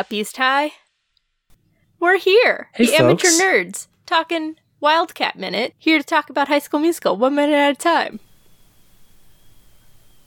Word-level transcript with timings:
uppies, 0.00 0.32
Ty? 0.32 0.72
We're 1.98 2.18
here, 2.18 2.68
Hey, 2.74 2.86
the 2.86 2.94
amateur 2.96 3.28
nerds, 3.28 3.86
talking 4.06 4.56
Wildcat 4.80 5.36
Minute, 5.38 5.74
here 5.78 5.98
to 5.98 6.04
talk 6.04 6.30
about 6.30 6.48
High 6.48 6.58
School 6.60 6.80
Musical, 6.80 7.16
one 7.16 7.34
minute 7.34 7.54
at 7.54 7.72
a 7.72 7.74
time. 7.74 8.20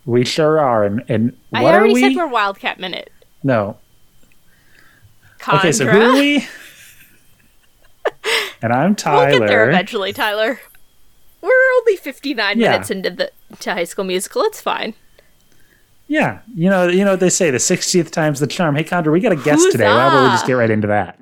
We 0.05 0.23
sure 0.26 0.59
are. 0.59 0.84
And, 0.84 1.04
and 1.08 1.36
what 1.50 1.64
I 1.64 1.66
are 1.66 1.78
already 1.80 1.94
we? 1.96 2.02
said 2.02 2.16
we're 2.16 2.28
Wildcat 2.28 2.80
Minute. 2.80 3.12
no. 3.41 3.78
Chandra. 5.40 5.59
Okay, 5.59 5.72
so 5.74 5.86
who 5.88 6.00
are 6.02 6.14
we? 6.14 6.48
and 8.62 8.71
I'm 8.71 8.96
Tyler. 8.96 9.28
We'll 9.32 9.40
get 9.40 9.48
there 9.48 9.70
eventually, 9.70 10.14
Tyler. 10.14 10.62
We're 11.41 11.52
only 11.80 11.98
59 11.98 12.60
Yeah. 12.60 12.71
minutes 12.71 12.90
into 12.90 13.10
the 13.10 13.32
to 13.60 13.74
High 13.74 13.84
School 13.84 14.05
Musical. 14.05 14.44
It's 14.44 14.62
fine. 14.62 14.94
Yeah, 16.13 16.41
you 16.53 16.70
know, 16.70 16.88
you 16.90 17.03
know 17.03 17.09
what 17.09 17.22
they 17.22 17.31
say. 17.31 17.49
The 17.49 17.58
sixtieth 17.59 18.12
time's 18.12 18.40
the 18.40 18.45
charm. 18.45 18.76
Hey, 18.76 18.84
Chandra, 18.84 19.12
we 19.12 19.20
got 19.20 19.31
a 19.31 19.35
guest 19.35 19.71
today. 19.71 19.85
Why 19.88 20.12
don't 20.12 20.26
we 20.26 20.30
just 20.30 20.45
get 20.45 20.54
right 20.54 20.70
into 20.70 20.85
that? 20.85 21.20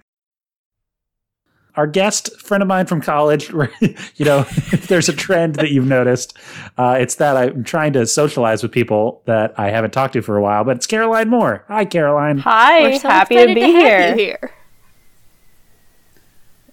Our 1.77 1.87
guest, 1.87 2.37
friend 2.41 2.61
of 2.61 2.67
mine 2.67 2.87
from 2.87 2.99
college. 2.99 3.49
you 4.17 4.25
know, 4.25 4.39
if 4.49 4.87
there's 4.89 5.07
a 5.07 5.13
trend 5.13 5.55
that 5.55 5.71
you've 5.71 5.87
noticed, 5.87 6.37
uh, 6.77 6.97
it's 6.99 7.15
that 7.15 7.37
I'm 7.37 7.63
trying 7.63 7.93
to 7.93 8.05
socialize 8.05 8.63
with 8.63 8.73
people 8.73 9.21
that 9.27 9.57
I 9.57 9.69
haven't 9.69 9.91
talked 9.91 10.11
to 10.15 10.21
for 10.21 10.35
a 10.35 10.41
while. 10.41 10.65
But 10.65 10.75
it's 10.75 10.87
Caroline 10.87 11.29
Moore. 11.29 11.63
Hi, 11.69 11.85
Caroline. 11.85 12.39
Hi, 12.39 12.81
We're 12.81 12.99
so 12.99 13.07
happy 13.07 13.37
to 13.37 13.55
be 13.55 13.61
have 13.61 13.71
here. 13.71 14.09
you 14.09 14.15
here. 14.17 14.51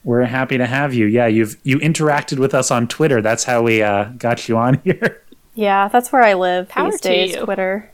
We're 0.02 0.24
happy 0.24 0.58
to 0.58 0.66
have 0.66 0.92
you. 0.92 1.06
Yeah, 1.06 1.28
you've 1.28 1.56
you 1.62 1.78
interacted 1.78 2.40
with 2.40 2.52
us 2.52 2.72
on 2.72 2.88
Twitter. 2.88 3.22
That's 3.22 3.44
how 3.44 3.62
we 3.62 3.80
uh, 3.80 4.06
got 4.18 4.48
you 4.48 4.56
on 4.58 4.80
here. 4.84 5.22
Yeah, 5.54 5.86
that's 5.86 6.10
where 6.10 6.24
I 6.24 6.34
live 6.34 6.68
Power 6.68 6.90
these 6.90 7.00
to 7.02 7.08
days. 7.08 7.34
you. 7.36 7.44
Twitter. 7.44 7.92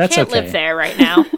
That's 0.00 0.14
Can't 0.14 0.28
okay. 0.30 0.40
live 0.40 0.52
there 0.52 0.74
right 0.74 0.96
now. 0.98 1.26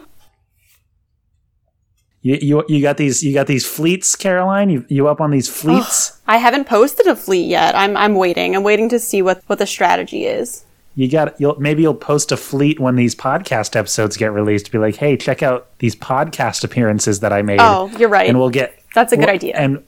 You, 2.24 2.38
you 2.41 2.64
you 2.69 2.80
got 2.80 2.98
these 2.98 3.24
you 3.24 3.34
got 3.34 3.48
these 3.48 3.66
fleets, 3.66 4.14
Caroline. 4.14 4.70
You 4.70 4.86
you 4.88 5.08
up 5.08 5.20
on 5.20 5.32
these 5.32 5.48
fleets? 5.48 6.20
I 6.28 6.36
haven't 6.36 6.69
posted 6.69 7.08
a 7.08 7.16
fleet 7.16 7.48
yet. 7.48 7.74
I'm 7.74 7.96
I'm 7.96 8.14
waiting. 8.14 8.54
I'm 8.54 8.62
waiting 8.62 8.88
to 8.91 9.00
see 9.00 9.22
what 9.22 9.42
what 9.48 9.58
the 9.58 9.66
strategy 9.66 10.27
is. 10.27 10.64
You 10.94 11.08
got 11.10 11.41
you'll 11.41 11.58
maybe 11.58 11.82
you'll 11.82 11.94
post 11.96 12.30
a 12.30 12.36
fleet 12.36 12.78
when 12.78 12.94
these 12.94 13.16
podcast 13.16 13.74
episodes 13.74 14.16
get 14.16 14.32
released. 14.32 14.66
To 14.66 14.70
be 14.70 14.78
like, 14.78 14.94
hey, 14.94 15.16
check 15.16 15.42
out 15.42 15.76
these 15.80 15.97
podcast 15.97 16.62
appearances 16.62 17.19
that 17.20 17.32
I 17.32 17.42
made. 17.42 17.58
Oh, 17.60 17.91
you're 17.98 18.08
right. 18.08 18.28
and 18.28 18.38
we'll 18.38 18.50
get 18.50 18.78
That's 18.94 19.12
a 19.12 19.16
good 19.16 19.26
well, 19.26 19.34
idea. 19.34 19.56
And 19.56 19.82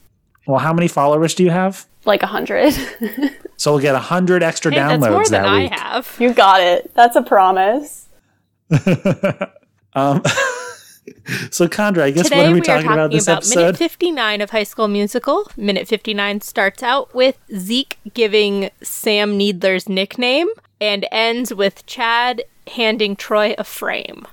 well, 0.45 0.59
how 0.59 0.73
many 0.73 0.89
followers 0.89 1.35
do 1.35 1.43
you 1.45 1.51
have? 1.51 1.85
like 2.03 2.21
a 2.21 2.27
hundred. 2.27 2.73
So 3.57 3.71
we'll 3.71 3.81
get 3.81 3.95
a 3.95 3.99
hundred 3.99 4.43
extra 4.43 4.69
hey, 4.69 4.79
downloads 4.79 4.99
that's 4.99 5.11
more 5.11 5.23
than 5.23 5.31
that 5.43 5.45
I 5.45 5.59
week. 5.59 5.71
have. 5.71 6.15
you 6.19 6.33
got 6.33 6.59
it. 6.59 6.93
That's 6.93 7.15
a 7.15 7.21
promise. 7.23 8.04
So 11.51 11.67
Chandra, 11.67 12.03
I 12.05 12.11
guess 12.11 12.25
Today 12.25 12.37
what 12.37 12.45
are 12.47 12.49
we, 12.49 12.53
we 12.55 12.59
are 12.61 12.63
talking 12.63 12.91
about 12.91 13.11
this 13.11 13.27
minute 13.27 13.37
episode? 13.37 13.77
59 13.77 14.41
of 14.41 14.49
High 14.49 14.63
School 14.63 14.87
Musical. 14.87 15.49
Minute 15.55 15.87
59 15.87 16.41
starts 16.41 16.83
out 16.83 17.13
with 17.15 17.37
Zeke 17.55 17.97
giving 18.13 18.69
Sam 18.81 19.37
Needler's 19.37 19.87
nickname 19.87 20.47
and 20.81 21.07
ends 21.11 21.53
with 21.53 21.85
Chad 21.85 22.43
handing 22.67 23.15
Troy 23.15 23.55
a 23.57 23.63
frame. 23.63 24.25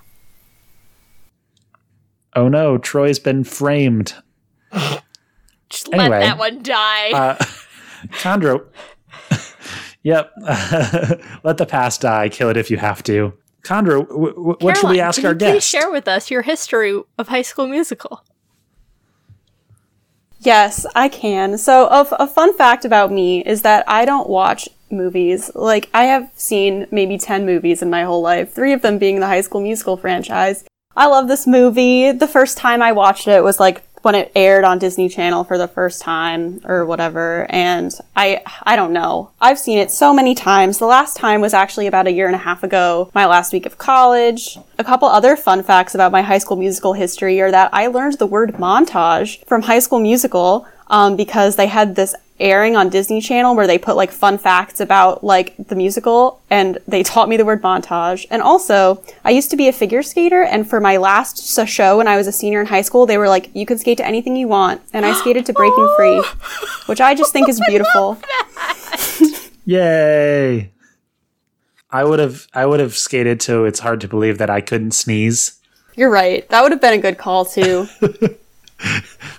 oh 2.35 2.49
no, 2.49 2.79
Troy's 2.79 3.19
been 3.19 3.45
framed. 3.45 4.15
Just 5.69 5.93
Anyway, 5.93 6.09
let 6.09 6.21
that 6.21 6.39
one 6.39 6.63
die. 6.63 7.11
Uh, 7.13 7.45
Chandra, 8.19 8.61
yep. 10.03 10.33
Let 11.45 11.57
the 11.59 11.67
past 11.67 12.01
die. 12.01 12.29
Kill 12.29 12.49
it 12.49 12.57
if 12.57 12.71
you 12.71 12.77
have 12.79 13.03
to. 13.05 13.33
Chandra, 13.65 14.01
w- 14.03 14.33
w- 14.35 14.57
what 14.61 14.77
should 14.77 14.89
we 14.89 14.97
Caroline, 14.97 14.99
ask 15.01 15.21
can 15.21 15.27
our 15.27 15.33
you 15.33 15.39
please 15.39 15.65
share 15.67 15.91
with 15.91 16.09
us 16.09 16.31
your 16.31 16.43
history 16.43 17.01
of 17.19 17.29
High 17.29 17.43
School 17.43 17.67
Musical? 17.69 18.25
Yes, 20.41 20.85
I 20.97 21.09
can. 21.09 21.57
So, 21.57 21.87
of 21.89 22.13
a 22.19 22.27
fun 22.27 22.57
fact 22.57 22.85
about 22.85 23.13
me 23.13 23.45
is 23.45 23.63
that 23.63 23.85
I 23.89 24.05
don't 24.05 24.29
watch 24.29 24.69
movies. 24.91 25.53
Like, 25.55 25.89
I 25.95 26.05
have 26.05 26.31
seen 26.35 26.89
maybe 26.91 27.17
10 27.17 27.47
movies 27.47 27.81
in 27.81 27.91
my 27.91 28.03
whole 28.03 28.23
life, 28.23 28.53
three 28.53 28.73
of 28.73 28.83
them 28.83 28.99
being 28.99 29.21
the 29.21 29.27
High 29.29 29.41
School 29.43 29.61
Musical 29.61 29.97
franchise. 29.97 30.65
I 30.97 31.07
love 31.07 31.29
this 31.29 31.47
movie. 31.47 32.11
The 32.11 32.27
first 32.27 32.59
time 32.59 32.83
I 32.83 32.91
watched 32.91 33.29
it 33.29 33.45
was 33.45 33.61
like 33.61 33.83
when 34.03 34.15
it 34.15 34.33
aired 34.35 34.65
on 34.65 34.79
Disney 34.79 35.09
Channel 35.09 35.45
for 35.45 35.57
the 35.57 35.69
first 35.69 36.03
time 36.03 36.61
or 36.65 36.85
whatever. 36.85 37.47
And 37.51 37.93
I, 38.15 38.43
I 38.65 38.77
don't 38.77 38.93
know. 38.93 39.31
I've 39.41 39.59
seen 39.59 39.79
it 39.79 39.91
so 39.91 40.13
many 40.13 40.35
times. 40.35 40.79
The 40.79 40.87
last 40.87 41.17
time 41.17 41.41
was 41.41 41.55
actually 41.55 41.87
about 41.87 42.07
a 42.07 42.13
year 42.13 42.27
and 42.27 42.35
a 42.35 42.39
half 42.39 42.63
ago, 42.63 43.11
my 43.15 43.27
last 43.27 43.53
week 43.53 43.67
of 43.67 43.79
college. 43.79 44.59
A 44.79 44.85
couple 44.85 45.09
other 45.09 45.37
fun 45.37 45.63
facts 45.63 45.95
about 45.95 46.13
my 46.13 46.23
high 46.23 46.39
school 46.39 46.57
musical 46.57 46.93
history 46.93 47.41
are 47.41 47.51
that 47.51 47.71
I 47.73 47.87
learned 47.87 48.19
the 48.19 48.27
word 48.27 48.55
montage 48.55 49.45
from 49.47 49.63
high 49.63 49.79
school 49.79 50.01
musical 50.01 50.67
um, 50.89 51.17
because 51.17 51.57
they 51.57 51.67
had 51.67 51.97
this 51.97 52.15
airing 52.41 52.77
on 52.77 52.89
Disney 52.89 53.21
Channel 53.21 53.55
where 53.55 53.67
they 53.67 53.79
put 53.79 53.97
like 53.97 54.11
fun 54.11 54.39
facts 54.39 54.81
about 54.81 55.23
like 55.23 55.55
the 55.57 55.75
musical 55.75 56.41
and 56.51 56.79
they 56.89 57.03
taught 57.13 57.29
me 57.29 57.37
the 57.37 57.45
word 57.45 57.63
montage. 57.63 58.27
And 58.31 58.43
also, 58.43 59.03
I 59.25 59.31
used 59.31 59.51
to 59.51 59.57
be 59.57 59.69
a 59.69 59.73
figure 59.73 60.03
skater 60.03 60.43
and 60.43 60.69
for 60.69 60.81
my 60.81 60.97
last 60.97 61.39
show 61.69 61.99
when 61.99 62.09
I 62.09 62.17
was 62.17 62.27
a 62.27 62.33
senior 62.33 62.61
in 62.61 62.67
high 62.67 62.83
school, 62.83 63.07
they 63.07 63.19
were 63.19 63.29
like, 63.29 63.51
you 63.55 63.67
can 63.67 63.79
skate 63.79 63.99
to 63.99 64.07
anything 64.07 64.37
you 64.37 64.49
want. 64.49 64.83
And 64.93 65.07
I 65.07 65.13
skated 65.15 65.47
to 65.47 65.53
Breaking 65.53 65.89
Free, 65.97 66.23
which 66.87 67.01
I 67.01 67.15
just 67.15 67.33
think 67.33 67.49
is 67.49 67.61
beautiful. 67.69 68.19
Yay! 69.65 70.73
I 71.91 72.05
would 72.05 72.19
have 72.19 72.49
I 72.55 72.65
would 72.67 72.81
have 72.81 72.97
skated 72.97 73.39
to 73.41 73.67
it's 73.67 73.81
hard 73.81 74.01
to 74.01 74.09
believe 74.09 74.39
that 74.39 74.51
I 74.51 74.61
couldn't 74.61 74.93
sneeze. 74.93 75.61
You're 75.95 76.11
right. 76.11 76.49
That 76.49 76.63
would 76.63 76.73
have 76.73 76.81
been 76.81 76.95
a 76.95 76.99
good 76.99 77.19
call 77.19 77.45
too. 77.45 77.87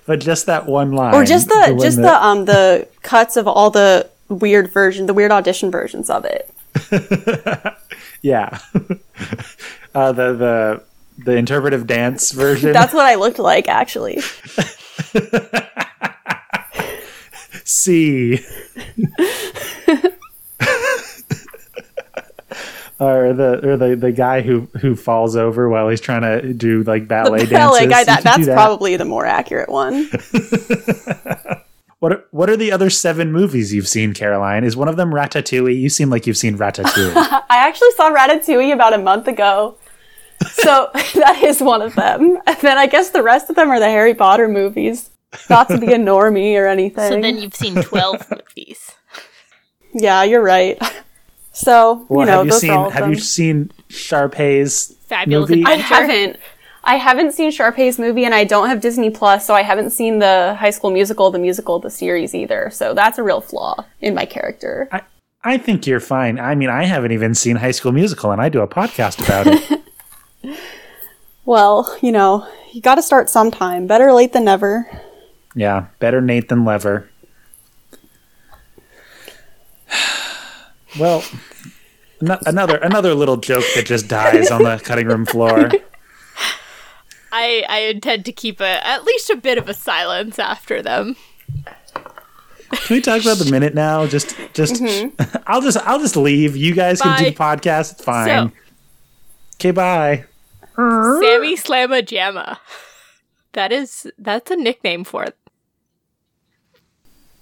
But 0.06 0.20
just 0.20 0.46
that 0.48 0.66
one 0.66 0.92
line. 0.92 1.14
Or 1.16 1.24
just 1.24 1.48
the, 1.48 1.74
one 1.74 1.80
just 1.80 1.98
that- 1.98 2.04
the 2.04 2.26
um 2.26 2.46
the 2.46 2.88
cuts 3.02 3.38
of 3.38 3.48
all 3.48 3.70
the 3.70 4.10
weird 4.30 4.72
version, 4.72 5.06
the 5.06 5.14
weird 5.14 5.32
audition 5.32 5.72
versions 5.72 6.10
of 6.10 6.26
it. 6.26 6.50
Yeah. 8.24 8.58
uh, 9.94 10.12
the 10.14 10.34
the 10.34 10.84
the 11.26 11.36
interpretive 11.36 11.86
dance 11.86 12.32
version. 12.32 12.72
That's 12.72 12.94
what 12.94 13.06
I 13.06 13.16
looked 13.16 13.38
like 13.38 13.68
actually. 13.68 14.20
C. 17.66 18.40
or 23.08 23.34
the 23.34 23.68
or 23.68 23.78
the, 23.78 23.96
the 23.96 24.12
guy 24.12 24.42
who 24.42 24.62
who 24.80 24.96
falls 24.96 25.36
over 25.36 25.70
while 25.70 25.90
he's 25.90 26.02
trying 26.02 26.22
to 26.22 26.54
do 26.54 26.84
like 26.84 27.08
ballet 27.08 27.46
The 27.46 27.54
ballet 27.54 27.88
dances. 27.88 27.90
guy, 27.90 28.04
that, 28.06 28.24
that's 28.24 28.46
that? 28.48 28.54
probably 28.56 28.96
the 28.98 29.06
more 29.06 29.26
accurate 29.26 29.70
one. 29.70 30.10
What 32.04 32.12
are, 32.12 32.26
what 32.32 32.50
are 32.50 32.58
the 32.58 32.74
other 32.74 32.90
seven 32.90 33.32
movies 33.32 33.74
you've 33.74 33.88
seen, 33.88 34.14
Caroline? 34.14 34.66
Is 34.66 34.76
one 34.76 34.90
of 34.90 34.98
them 34.98 35.12
Ratatouille? 35.14 35.80
You 35.80 35.88
seem 35.88 36.10
like 36.10 36.28
you've 36.28 36.36
seen 36.36 36.58
Ratatouille. 36.58 37.16
I 37.16 37.46
actually 37.50 37.92
saw 37.92 38.14
Ratatouille 38.14 38.74
about 38.74 38.92
a 38.94 38.98
month 38.98 39.26
ago. 39.30 39.78
So 40.52 40.90
that 40.94 41.42
is 41.42 41.62
one 41.62 41.82
of 41.82 41.96
them. 41.96 42.40
And 42.46 42.58
then 42.58 42.78
I 42.78 42.88
guess 42.88 43.12
the 43.12 43.24
rest 43.24 43.50
of 43.50 43.56
them 43.56 43.70
are 43.70 43.80
the 43.80 43.88
Harry 43.88 44.14
Potter 44.14 44.50
movies. 44.50 45.12
Not 45.50 45.70
to 45.70 45.78
be 45.78 45.94
a 45.94 45.98
normie 45.98 46.60
or 46.60 46.68
anything. 46.68 47.10
So 47.10 47.22
then 47.22 47.38
you've 47.38 47.56
seen 47.56 47.76
12 47.82 48.30
movies. 48.32 48.92
yeah, 49.94 50.24
you're 50.24 50.44
right. 50.44 50.78
So, 51.54 52.06
Well, 52.10 52.22
you 52.22 52.32
know, 52.32 52.38
have 52.40 52.46
you 52.46 52.52
those 52.52 52.62
seen 52.62 52.72
are 52.72 52.78
all 52.86 52.90
have 52.90 53.02
them. 53.04 53.10
you 53.14 53.20
seen 53.20 53.72
Sharpay's 53.90 54.96
Fabulous 55.08 55.50
movie? 55.50 55.64
I 55.66 55.74
haven't. 55.76 56.38
I 56.84 56.96
haven't 56.98 57.32
seen 57.32 57.50
Sharpay's 57.52 57.98
movie 57.98 58.26
and 58.26 58.34
I 58.36 58.44
don't 58.44 58.68
have 58.68 58.82
Disney 58.82 59.10
Plus, 59.10 59.48
so 59.48 59.54
I 59.54 59.62
haven't 59.62 59.92
seen 59.92 60.20
the 60.20 60.56
High 60.60 60.72
School 60.72 60.90
Musical, 60.92 61.32
the 61.32 61.40
musical, 61.40 61.80
the 61.80 61.90
series 61.90 62.36
either. 62.36 62.70
So 62.74 62.94
that's 62.94 63.18
a 63.18 63.24
real 63.24 63.40
flaw 63.40 63.86
in 64.02 64.14
my 64.14 64.26
character. 64.26 64.90
I, 64.92 65.02
I 65.44 65.58
think 65.58 65.88
you're 65.88 66.02
fine. 66.02 66.40
I 66.40 66.56
mean, 66.56 66.70
I 66.70 66.84
haven't 66.84 67.12
even 67.14 67.36
seen 67.36 67.56
High 67.56 67.72
School 67.72 67.94
Musical, 67.94 68.32
and 68.32 68.42
I 68.42 68.50
do 68.50 68.60
a 68.62 68.68
podcast 68.68 69.24
about 69.24 69.48
it. 69.48 69.80
Well, 71.46 71.98
you 72.02 72.12
know, 72.14 72.48
you 72.72 72.82
gotta 72.82 73.02
start 73.02 73.30
sometime. 73.30 73.86
Better 73.88 74.14
late 74.14 74.32
than 74.34 74.46
never. 74.46 74.90
yeah, 75.56 75.88
better 76.00 76.22
Nate 76.22 76.48
than 76.50 76.64
Lever. 76.66 77.10
Well, 81.00 81.24
ano- 82.22 82.40
another 82.46 82.78
another 82.78 83.14
little 83.14 83.38
joke 83.38 83.66
that 83.76 83.86
just 83.86 84.08
dies 84.08 84.52
on 84.52 84.64
the 84.64 84.78
cutting 84.84 85.08
room 85.08 85.26
floor. 85.26 85.72
I, 87.36 87.66
I 87.68 87.80
intend 87.80 88.26
to 88.26 88.32
keep 88.32 88.62
a, 88.62 88.86
at 88.88 89.06
least 89.06 89.32
a 89.32 89.36
bit 89.36 89.58
of 89.58 89.68
a 89.68 89.74
silence 89.74 90.38
after 90.38 90.84
them. 90.84 91.16
Can 92.72 92.96
we 92.96 93.02
talk 93.02 93.22
about 93.24 93.38
the 93.40 93.50
minute 93.50 93.74
now? 93.74 94.06
Just, 94.06 94.36
just, 94.54 94.76
mm-hmm. 94.76 95.38
I'll 95.48 95.62
just, 95.62 95.78
I'll 95.78 96.00
just 96.00 96.16
leave. 96.16 96.56
You 96.56 96.76
guys 96.76 97.02
can 97.02 97.18
do 97.18 97.26
the 97.26 97.36
podcast. 97.36 97.94
It's 97.94 98.04
fine. 98.04 98.28
So- 98.28 98.52
okay, 99.56 99.72
bye. 99.72 100.26
Sammy 100.76 101.56
Slamma 101.58 102.04
Jamma. 102.04 102.58
That 103.54 103.72
is, 103.72 104.12
that's 104.20 104.52
a 104.52 104.56
nickname 104.56 105.04
for 105.04 105.24
it. 105.24 105.36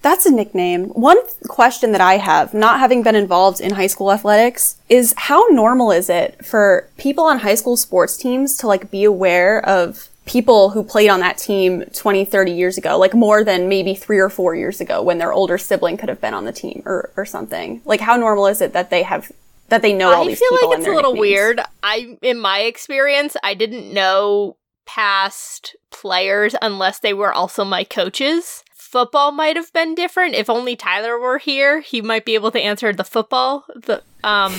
That's 0.01 0.25
a 0.25 0.31
nickname. 0.31 0.85
One 0.89 1.21
th- 1.21 1.35
question 1.47 1.91
that 1.91 2.01
I 2.01 2.17
have, 2.17 2.53
not 2.53 2.79
having 2.79 3.03
been 3.03 3.15
involved 3.15 3.61
in 3.61 3.73
high 3.73 3.87
school 3.87 4.11
athletics, 4.11 4.77
is 4.89 5.13
how 5.15 5.45
normal 5.49 5.91
is 5.91 6.09
it 6.09 6.43
for 6.43 6.89
people 6.97 7.25
on 7.25 7.39
high 7.39 7.55
school 7.55 7.77
sports 7.77 8.17
teams 8.17 8.57
to 8.57 8.67
like 8.67 8.89
be 8.89 9.03
aware 9.03 9.63
of 9.65 10.09
people 10.25 10.69
who 10.69 10.83
played 10.83 11.09
on 11.09 11.19
that 11.19 11.37
team 11.37 11.83
20, 11.93 12.25
30 12.25 12.51
years 12.51 12.77
ago, 12.77 12.97
like 12.97 13.13
more 13.13 13.43
than 13.43 13.67
maybe 13.67 13.93
three 13.93 14.19
or 14.19 14.29
four 14.29 14.55
years 14.55 14.79
ago 14.79 15.01
when 15.01 15.17
their 15.17 15.33
older 15.33 15.57
sibling 15.57 15.97
could 15.97 16.09
have 16.09 16.21
been 16.21 16.33
on 16.33 16.45
the 16.45 16.51
team 16.51 16.81
or, 16.85 17.11
or 17.17 17.25
something. 17.25 17.81
Like 17.85 17.99
how 17.99 18.15
normal 18.15 18.47
is 18.47 18.61
it 18.61 18.73
that 18.73 18.89
they 18.89 19.03
have 19.03 19.31
that 19.69 19.81
they 19.81 19.93
know 19.93 20.11
all 20.13 20.23
I 20.23 20.27
these 20.27 20.39
feel 20.39 20.51
like 20.51 20.79
it's 20.79 20.87
a 20.87 20.91
little 20.91 21.13
nicknames? 21.13 21.31
weird. 21.31 21.61
I, 21.81 22.17
in 22.21 22.39
my 22.39 22.59
experience, 22.59 23.37
I 23.41 23.53
didn't 23.53 23.93
know 23.93 24.57
past 24.85 25.77
players 25.91 26.55
unless 26.61 26.99
they 26.99 27.13
were 27.13 27.31
also 27.31 27.63
my 27.63 27.85
coaches. 27.85 28.63
Football 28.91 29.31
might 29.31 29.55
have 29.55 29.71
been 29.71 29.95
different. 29.95 30.35
If 30.35 30.49
only 30.49 30.75
Tyler 30.75 31.17
were 31.17 31.37
here, 31.37 31.79
he 31.79 32.01
might 32.01 32.25
be 32.25 32.35
able 32.35 32.51
to 32.51 32.59
answer 32.59 32.91
the 32.91 33.05
football. 33.05 33.63
The 33.73 34.03
um, 34.21 34.51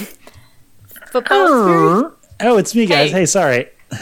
football. 1.10 1.66
experience. 1.66 2.14
Oh, 2.40 2.56
it's 2.56 2.74
me, 2.74 2.86
guys. 2.86 3.10
Hey. 3.10 3.18
Hey, 3.18 3.26
sorry. 3.26 3.68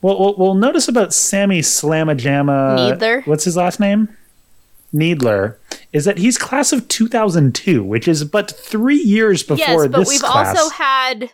well, 0.00 0.18
well, 0.18 0.34
well, 0.38 0.54
notice 0.54 0.88
about 0.88 1.12
Sammy 1.12 1.60
Slamajama. 1.60 2.76
Needler? 2.76 3.20
What's 3.26 3.44
his 3.44 3.58
last 3.58 3.78
name? 3.78 4.08
Needler. 4.90 5.58
Is 5.92 6.06
that 6.06 6.16
he's 6.16 6.38
class 6.38 6.72
of 6.72 6.88
2002, 6.88 7.84
which 7.84 8.08
is 8.08 8.24
but 8.24 8.50
three 8.50 8.96
years 8.96 9.42
before 9.42 9.58
Yes, 9.58 9.88
but 9.88 9.98
this 9.98 10.08
we've 10.08 10.22
class. 10.22 10.56
also 10.56 10.70
had 10.70 11.30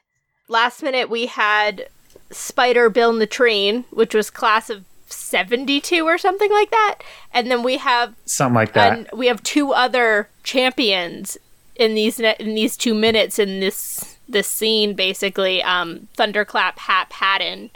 last 0.48 0.82
minute. 0.82 1.08
We 1.08 1.26
had 1.26 1.86
Spider 2.32 2.90
Bill 2.90 3.12
Latrine, 3.12 3.84
which 3.90 4.12
was 4.12 4.28
class 4.28 4.70
of 4.70 4.84
seventy-two 5.14 6.04
or 6.04 6.18
something 6.18 6.50
like 6.50 6.70
that, 6.70 6.96
and 7.32 7.50
then 7.50 7.62
we 7.62 7.76
have 7.78 8.14
Something 8.24 8.54
like 8.54 8.72
that. 8.74 8.92
and 8.92 9.08
we 9.12 9.26
have 9.26 9.42
two 9.42 9.72
other 9.72 10.28
champions 10.42 11.36
in 11.76 11.94
these 11.94 12.18
ne- 12.18 12.36
in 12.38 12.54
these 12.54 12.76
two 12.76 12.94
minutes 12.94 13.38
in 13.38 13.60
this 13.60 14.16
this 14.28 14.46
scene 14.46 14.94
basically 14.94 15.62
um 15.64 16.08
thunderclap 16.16 16.78
hap 16.78 17.12
haddon 17.12 17.68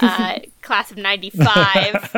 uh 0.00 0.38
class 0.62 0.90
of 0.90 0.96
95 0.96 2.16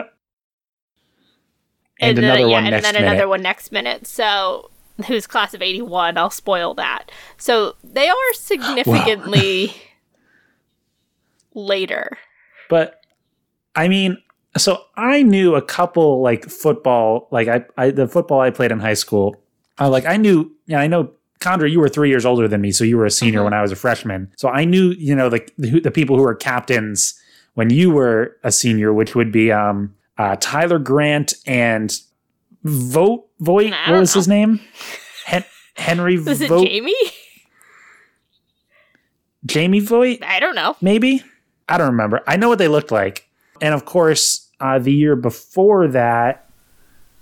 and, 2.00 2.16
then, 2.16 2.24
another 2.24 2.40
yeah, 2.40 2.46
one 2.46 2.64
and 2.64 2.70
next 2.70 2.82
then 2.84 2.94
minute. 2.94 3.08
another 3.08 3.28
one 3.28 3.42
next 3.42 3.72
minute. 3.72 4.06
So 4.06 4.70
who's 5.06 5.26
class 5.26 5.52
of 5.54 5.62
81 5.62 6.16
i'll 6.18 6.30
spoil 6.30 6.74
that. 6.74 7.10
So 7.38 7.74
they 7.82 8.08
are 8.08 8.32
significantly 8.34 9.74
later. 11.54 12.18
But 12.68 13.00
I 13.74 13.88
mean, 13.88 14.18
so 14.56 14.82
I 14.96 15.22
knew 15.22 15.54
a 15.54 15.62
couple 15.62 16.22
like 16.22 16.44
football, 16.50 17.28
like 17.30 17.48
I, 17.48 17.64
I 17.76 17.90
the 17.90 18.08
football 18.08 18.40
I 18.40 18.50
played 18.50 18.72
in 18.72 18.80
high 18.80 18.94
school. 18.94 19.36
I 19.78 19.86
like 19.86 20.04
I 20.06 20.16
knew, 20.16 20.50
yeah, 20.66 20.80
I 20.80 20.86
know. 20.86 21.12
Chandra, 21.42 21.70
you 21.70 21.80
were 21.80 21.88
three 21.88 22.10
years 22.10 22.26
older 22.26 22.46
than 22.46 22.60
me, 22.60 22.70
so 22.70 22.84
you 22.84 22.98
were 22.98 23.06
a 23.06 23.10
senior 23.10 23.40
Mhm. 23.40 23.44
when 23.44 23.52
I 23.54 23.62
was 23.62 23.72
a 23.72 23.76
freshman. 23.76 24.30
So 24.36 24.50
I 24.50 24.66
knew, 24.66 24.90
you 24.98 25.14
know, 25.14 25.30
the 25.30 25.40
the, 25.56 25.80
the 25.80 25.90
people 25.90 26.16
who 26.16 26.22
were 26.22 26.34
captains 26.34 27.14
when 27.54 27.70
you 27.70 27.90
were 27.90 28.36
a 28.44 28.52
senior, 28.52 28.92
which 28.92 29.14
would 29.14 29.32
be 29.32 29.50
um, 29.50 29.94
uh, 30.18 30.36
Tyler 30.38 30.78
Grant 30.78 31.32
and 31.46 31.98
Vote 32.64 33.26
Voigt. 33.38 33.72
I 33.72 33.92
What 33.92 34.00
was 34.00 34.12
his 34.12 34.28
name? 34.28 34.60
Hen- 35.24 35.44
Henry 35.76 36.18
was 36.18 36.40
it 36.42 36.48
Vogt. 36.48 36.66
jamie 36.68 36.94
Jamie 39.46 39.80
Voigt. 39.80 40.18
i 40.22 40.38
don't 40.40 40.54
know 40.54 40.76
maybe 40.82 41.22
i 41.68 41.78
don't 41.78 41.90
remember 41.90 42.20
i 42.26 42.36
know 42.36 42.48
what 42.48 42.58
they 42.58 42.68
looked 42.68 42.90
like 42.92 43.26
and 43.60 43.74
of 43.74 43.84
course 43.84 44.48
uh, 44.60 44.78
the 44.78 44.92
year 44.92 45.16
before 45.16 45.88
that 45.88 46.46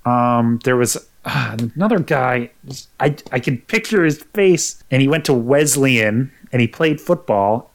um, 0.04 0.58
there 0.64 0.76
was 0.76 0.96
uh, 1.24 1.56
another 1.76 1.98
guy. 1.98 2.50
I, 2.98 3.14
I 3.30 3.40
can 3.40 3.58
picture 3.58 4.04
his 4.04 4.22
face. 4.34 4.82
And 4.90 5.02
he 5.02 5.08
went 5.08 5.24
to 5.26 5.34
wesleyan 5.34 6.32
and 6.52 6.60
he 6.62 6.68
played 6.68 7.00
football. 7.00 7.70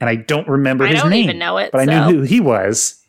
And 0.00 0.08
i 0.10 0.14
don't 0.14 0.46
remember 0.46 0.84
I 0.84 0.88
his 0.88 1.00
don't 1.00 1.10
name 1.10 1.24
even 1.24 1.38
know 1.38 1.56
it, 1.56 1.72
but 1.72 1.80
i 1.80 1.84
knew 1.84 2.18
who 2.18 2.22
he 2.22 2.40
was. 2.40 3.02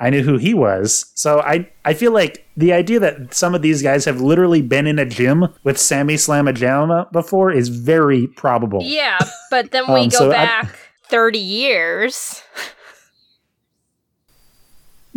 I 0.00 0.10
knew 0.10 0.22
who 0.22 0.36
he 0.36 0.54
was. 0.54 1.10
So 1.14 1.40
i 1.40 1.68
i 1.84 1.94
feel 1.94 2.12
like 2.12 2.46
the 2.56 2.72
idea 2.72 3.00
that 3.00 3.34
some 3.34 3.54
of 3.54 3.62
these 3.62 3.82
guys 3.82 4.04
have 4.04 4.20
literally 4.20 4.62
been 4.62 4.86
in 4.86 4.98
a 4.98 5.04
gym 5.06 5.46
with 5.64 5.78
sammy 5.78 6.14
slamajama 6.14 7.10
before 7.12 7.50
is 7.50 7.68
very 7.70 8.26
probable. 8.28 8.80
Yeah, 8.82 9.18
but 9.50 9.70
then 9.72 9.84
we 9.92 10.02
Um, 10.02 10.08
go 10.10 10.18
so 10.18 10.28
I- 10.30 10.34
back 10.44 10.78
30 11.08 11.38
years. 11.38 12.42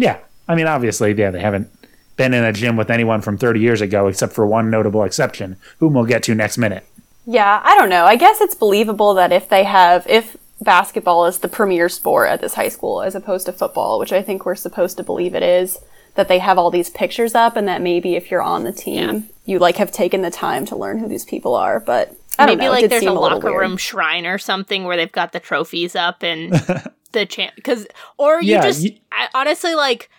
Yeah. 0.02 0.18
I 0.48 0.56
mean, 0.56 0.68
obviously, 0.68 1.14
yeah, 1.14 1.32
they 1.32 1.40
haven't 1.40 1.70
been 2.18 2.34
in 2.34 2.44
a 2.44 2.52
gym 2.52 2.76
with 2.76 2.90
anyone 2.90 3.22
from 3.22 3.38
30 3.38 3.60
years 3.60 3.82
ago, 3.82 4.08
except 4.08 4.34
for 4.34 4.46
one 4.46 4.70
notable 4.70 5.04
exception, 5.04 5.58
whom 5.80 5.94
we'll 5.94 6.06
get 6.06 6.24
to 6.24 6.36
next 6.36 6.58
minute. 6.58 6.86
Yeah, 7.26 7.62
I 7.64 7.76
don't 7.78 7.90
know. 7.90 8.06
I 8.06 8.16
guess 8.16 8.42
it's 8.42 8.56
believable 8.56 9.14
that 9.14 9.32
if 9.32 9.48
they 9.48 9.64
have, 9.64 10.06
if 10.08 10.36
basketball 10.60 11.26
is 11.28 11.38
the 11.40 11.48
premier 11.48 11.88
sport 11.88 12.30
at 12.30 12.42
this 12.42 12.56
high 12.56 12.70
school 12.70 13.02
as 13.02 13.16
opposed 13.16 13.46
to 13.46 13.54
football, 13.54 14.00
which 14.00 14.12
I 14.12 14.24
think 14.24 14.46
we're 14.46 14.56
supposed 14.56 14.98
to 14.98 15.04
believe 15.04 15.36
it 15.36 15.44
is, 15.44 15.78
that 16.16 16.28
they 16.28 16.40
have 16.40 16.58
all 16.58 16.72
these 16.72 16.90
pictures 16.90 17.36
up 17.36 17.56
and 17.56 17.68
that 17.68 17.82
maybe 17.82 18.16
if 18.16 18.32
you're 18.32 18.42
on 18.42 18.64
the 18.64 18.74
team, 18.74 19.30
you 19.46 19.60
like 19.60 19.78
have 19.78 19.92
taken 19.92 20.24
the 20.24 20.32
time 20.32 20.66
to 20.66 20.76
learn 20.76 20.98
who 20.98 21.08
these 21.08 21.26
people 21.26 21.56
are. 21.56 21.80
But 21.80 22.16
I 22.38 22.48
don't 22.48 22.58
Maybe 22.58 22.68
know. 22.68 22.72
like 22.72 22.90
there's 22.90 23.02
seem 23.02 23.12
a 23.12 23.20
locker 23.20 23.56
room 23.58 23.78
shrine 23.78 24.26
or 24.26 24.38
something 24.38 24.84
where 24.84 24.98
they've 24.98 25.12
got 25.12 25.32
the 25.32 25.40
trophies 25.40 25.96
up 25.96 26.24
and 26.24 26.52
the 27.12 27.26
champ. 27.26 27.56
Because, 27.56 27.88
or 28.18 28.42
you 28.42 28.52
Yeah, 28.54 28.62
just, 28.62 28.82
you- 28.84 28.98
I, 29.12 29.28
honestly, 29.34 29.76
like 29.76 30.10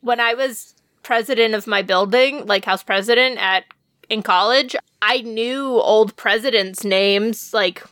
when 0.00 0.20
I 0.20 0.34
was 0.34 0.74
president 1.02 1.54
of 1.54 1.66
my 1.66 1.82
building, 1.82 2.46
like 2.46 2.64
house 2.64 2.82
president 2.82 3.38
at 3.38 3.64
in 4.08 4.22
college, 4.22 4.76
I 5.02 5.22
knew 5.22 5.66
old 5.80 6.14
presidents' 6.16 6.84
names, 6.84 7.52
like 7.52 7.82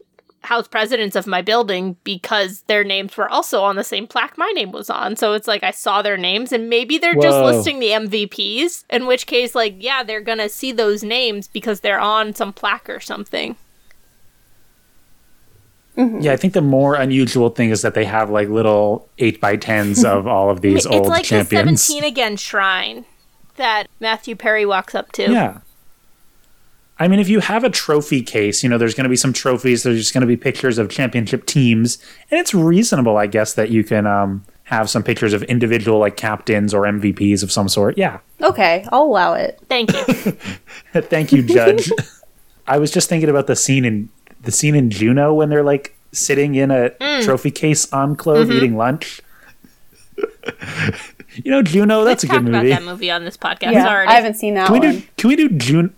house 0.43 0.69
presidents 0.69 1.17
of 1.17 1.27
my 1.27 1.41
building, 1.43 1.97
because 2.05 2.63
their 2.63 2.85
names 2.85 3.17
were 3.17 3.29
also 3.29 3.63
on 3.63 3.77
the 3.77 3.85
same 3.85 4.07
plaque 4.07 4.37
my 4.37 4.51
name 4.55 4.73
was 4.73 4.91
on. 4.91 5.17
So 5.17 5.33
it's 5.33 5.49
like 5.49 5.63
I 5.63 5.71
saw 5.71 6.03
their 6.03 6.17
names, 6.17 6.53
and 6.53 6.69
maybe 6.69 6.99
they're 6.99 7.15
just 7.15 7.39
listing 7.47 7.79
the 7.81 7.89
MVPs. 7.91 8.85
In 8.91 9.07
which 9.07 9.27
case, 9.27 9.55
like, 9.55 9.77
yeah, 9.79 10.03
they're 10.03 10.21
gonna 10.21 10.49
see 10.49 10.71
those 10.71 11.03
names 11.03 11.49
because 11.49 11.81
they're 11.81 11.99
on 12.01 12.35
some 12.35 12.53
plaque 12.53 12.89
or 12.91 13.01
something. 13.01 13.57
Yeah, 15.97 16.33
I 16.33 16.37
think 16.37 16.55
the 16.55 16.63
more 16.63 16.95
unusual 16.95 17.51
thing 17.51 17.71
is 17.71 17.83
that 17.83 17.95
they 17.95 18.05
have 18.05 18.29
like 18.29 18.49
little 18.49 19.09
8 19.19 19.41
by 19.41 19.57
10s 19.57 20.05
of 20.05 20.27
all 20.27 20.51
of 20.51 20.61
these 20.61 20.87
old 20.87 21.07
like 21.07 21.25
champions. 21.25 21.53
It's 21.53 21.91
like 21.91 22.03
the 22.03 22.03
17 22.03 22.05
again 22.05 22.37
shrine 22.37 23.05
that 23.57 23.89
Matthew 24.01 24.35
Perry 24.35 24.67
walks 24.67 24.95
up 24.95 25.13
to. 25.13 25.31
Yeah. 25.31 25.61
I 26.99 27.09
mean, 27.09 27.19
if 27.19 27.29
you 27.29 27.41
have 27.41 27.65
a 27.65 27.71
trophy 27.71 28.23
case, 28.23 28.63
you 28.63 28.69
know, 28.69 28.79
there's 28.79 28.95
going 28.95 29.05
to 29.05 29.11
be 29.11 29.17
some 29.17 29.33
trophies. 29.33 29.83
There's 29.83 29.99
just 29.99 30.15
going 30.15 30.23
to 30.23 30.27
be 30.27 30.37
pictures 30.37 30.79
of 30.79 30.89
championship 30.89 31.47
teams. 31.47 31.99
And 32.31 32.39
it's 32.39 32.55
reasonable, 32.55 33.17
I 33.17 33.27
guess, 33.27 33.55
that 33.55 33.71
you 33.71 33.83
can 33.83 34.07
um, 34.07 34.45
have 34.65 34.89
some 34.89 35.03
pictures 35.03 35.33
of 35.33 35.43
individual, 35.45 35.99
like 35.99 36.17
captains 36.17 36.73
or 36.73 36.83
MVPs 36.83 37.43
of 37.43 37.51
some 37.51 37.69
sort. 37.69 37.99
Yeah. 37.99 38.21
Okay, 38.41 38.87
I'll 38.93 39.03
allow 39.03 39.35
it. 39.35 39.59
Thank 39.69 39.93
you. 39.93 40.05
Thank 41.03 41.33
you, 41.33 41.43
Judge. 41.43 41.91
I 42.67 42.79
was 42.79 42.91
just 42.91 43.09
thinking 43.09 43.29
about 43.29 43.47
the 43.47 43.57
scene 43.57 43.85
in 43.85 44.09
the 44.45 44.53
scene 44.53 44.75
in 44.75 44.91
Juno 44.91 45.33
when 45.35 45.49
they're 45.49 45.63
like 45.63 45.97
sitting 46.13 46.55
in 46.55 46.71
a 46.71 46.91
Mm. 46.91 47.25
trophy 47.25 47.51
case 47.51 47.93
enclave 47.93 48.47
Mm-hmm. 48.49 48.57
eating 48.57 48.77
lunch. 48.77 49.21
you 51.37 51.51
know, 51.51 51.63
Juno, 51.63 52.05
that's 52.05 52.23
We've 52.23 52.31
a 52.31 52.35
good 52.35 52.39
talked 52.41 52.49
about 52.49 52.63
movie. 52.63 52.75
that 52.75 52.83
movie 52.85 53.11
on 53.11 53.25
this 53.25 53.37
podcast 53.37 53.73
Yeah, 53.73 53.89
already. 53.89 54.09
I 54.11 54.15
haven't 54.15 54.35
seen 54.35 54.55
that 54.55 54.67
Can 54.67 54.75
we 54.75 54.87
one. 54.87 54.97
do 54.99 55.03
can 55.17 55.29
we 55.29 55.37
do 55.37 55.49
June 55.51 55.95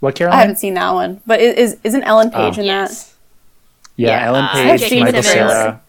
What 0.00 0.14
Caroline? 0.16 0.38
I 0.38 0.40
haven't 0.42 0.56
seen 0.56 0.74
that 0.74 0.92
one. 0.92 1.20
But 1.26 1.40
is 1.40 1.78
isn't 1.84 2.02
Ellen 2.02 2.30
Page 2.30 2.58
in 2.58 2.66
that? 2.66 2.90
yeah, 3.96 4.08
yeah, 4.08 4.26
Ellen 4.26 4.44
uh, 4.44 4.52
Page, 4.52 4.80
J.K. 4.80 5.00
Michael 5.00 5.22
Simmons. 5.22 5.52
Cera, 5.52 5.80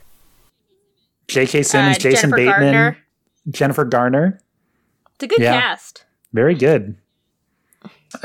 J.K. 1.28 1.64
Simmons, 1.64 1.98
Uh, 1.98 2.00
Jason 2.00 2.30
Jennifer 2.30 2.36
Bateman, 2.38 2.74
Gardner. 2.74 2.98
Jennifer 3.50 3.86
Garner. 3.86 4.40
It's 5.16 5.24
a 5.24 5.28
good 5.28 5.40
Yeah. 5.42 5.60
cast. 5.60 6.06
Very 6.32 6.56
good. 6.56 6.96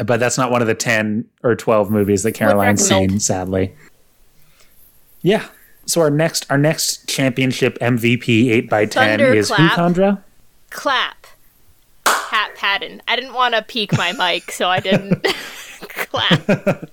But 0.04 0.20
that's 0.20 0.36
not 0.38 0.50
one 0.50 0.60
of 0.60 0.68
the 0.68 0.74
10 0.74 1.24
or 1.42 1.54
12 1.56 1.90
movies 1.90 2.22
that 2.24 2.32
Caroline's 2.32 2.86
seen, 2.86 3.20
sadly. 3.20 3.74
Yeah. 5.22 5.46
So 5.86 6.00
our 6.02 6.10
next 6.10 6.46
our 6.50 6.58
next 6.58 7.08
championship 7.08 7.78
MVP 7.80 8.50
8 8.50 8.68
by 8.70 8.84
10 8.86 9.20
is 9.20 9.48
who. 9.50 9.68
Chandra? 9.70 10.22
Clap. 10.70 11.26
Hat 12.06 12.50
Patton. 12.56 13.00
I 13.08 13.16
didn't 13.16 13.32
want 13.32 13.54
to 13.54 13.62
peek 13.62 13.96
my 13.96 14.12
mic, 14.18 14.50
so 14.52 14.68
I 14.68 14.80
didn't 14.80 15.22
clap. 15.80 16.90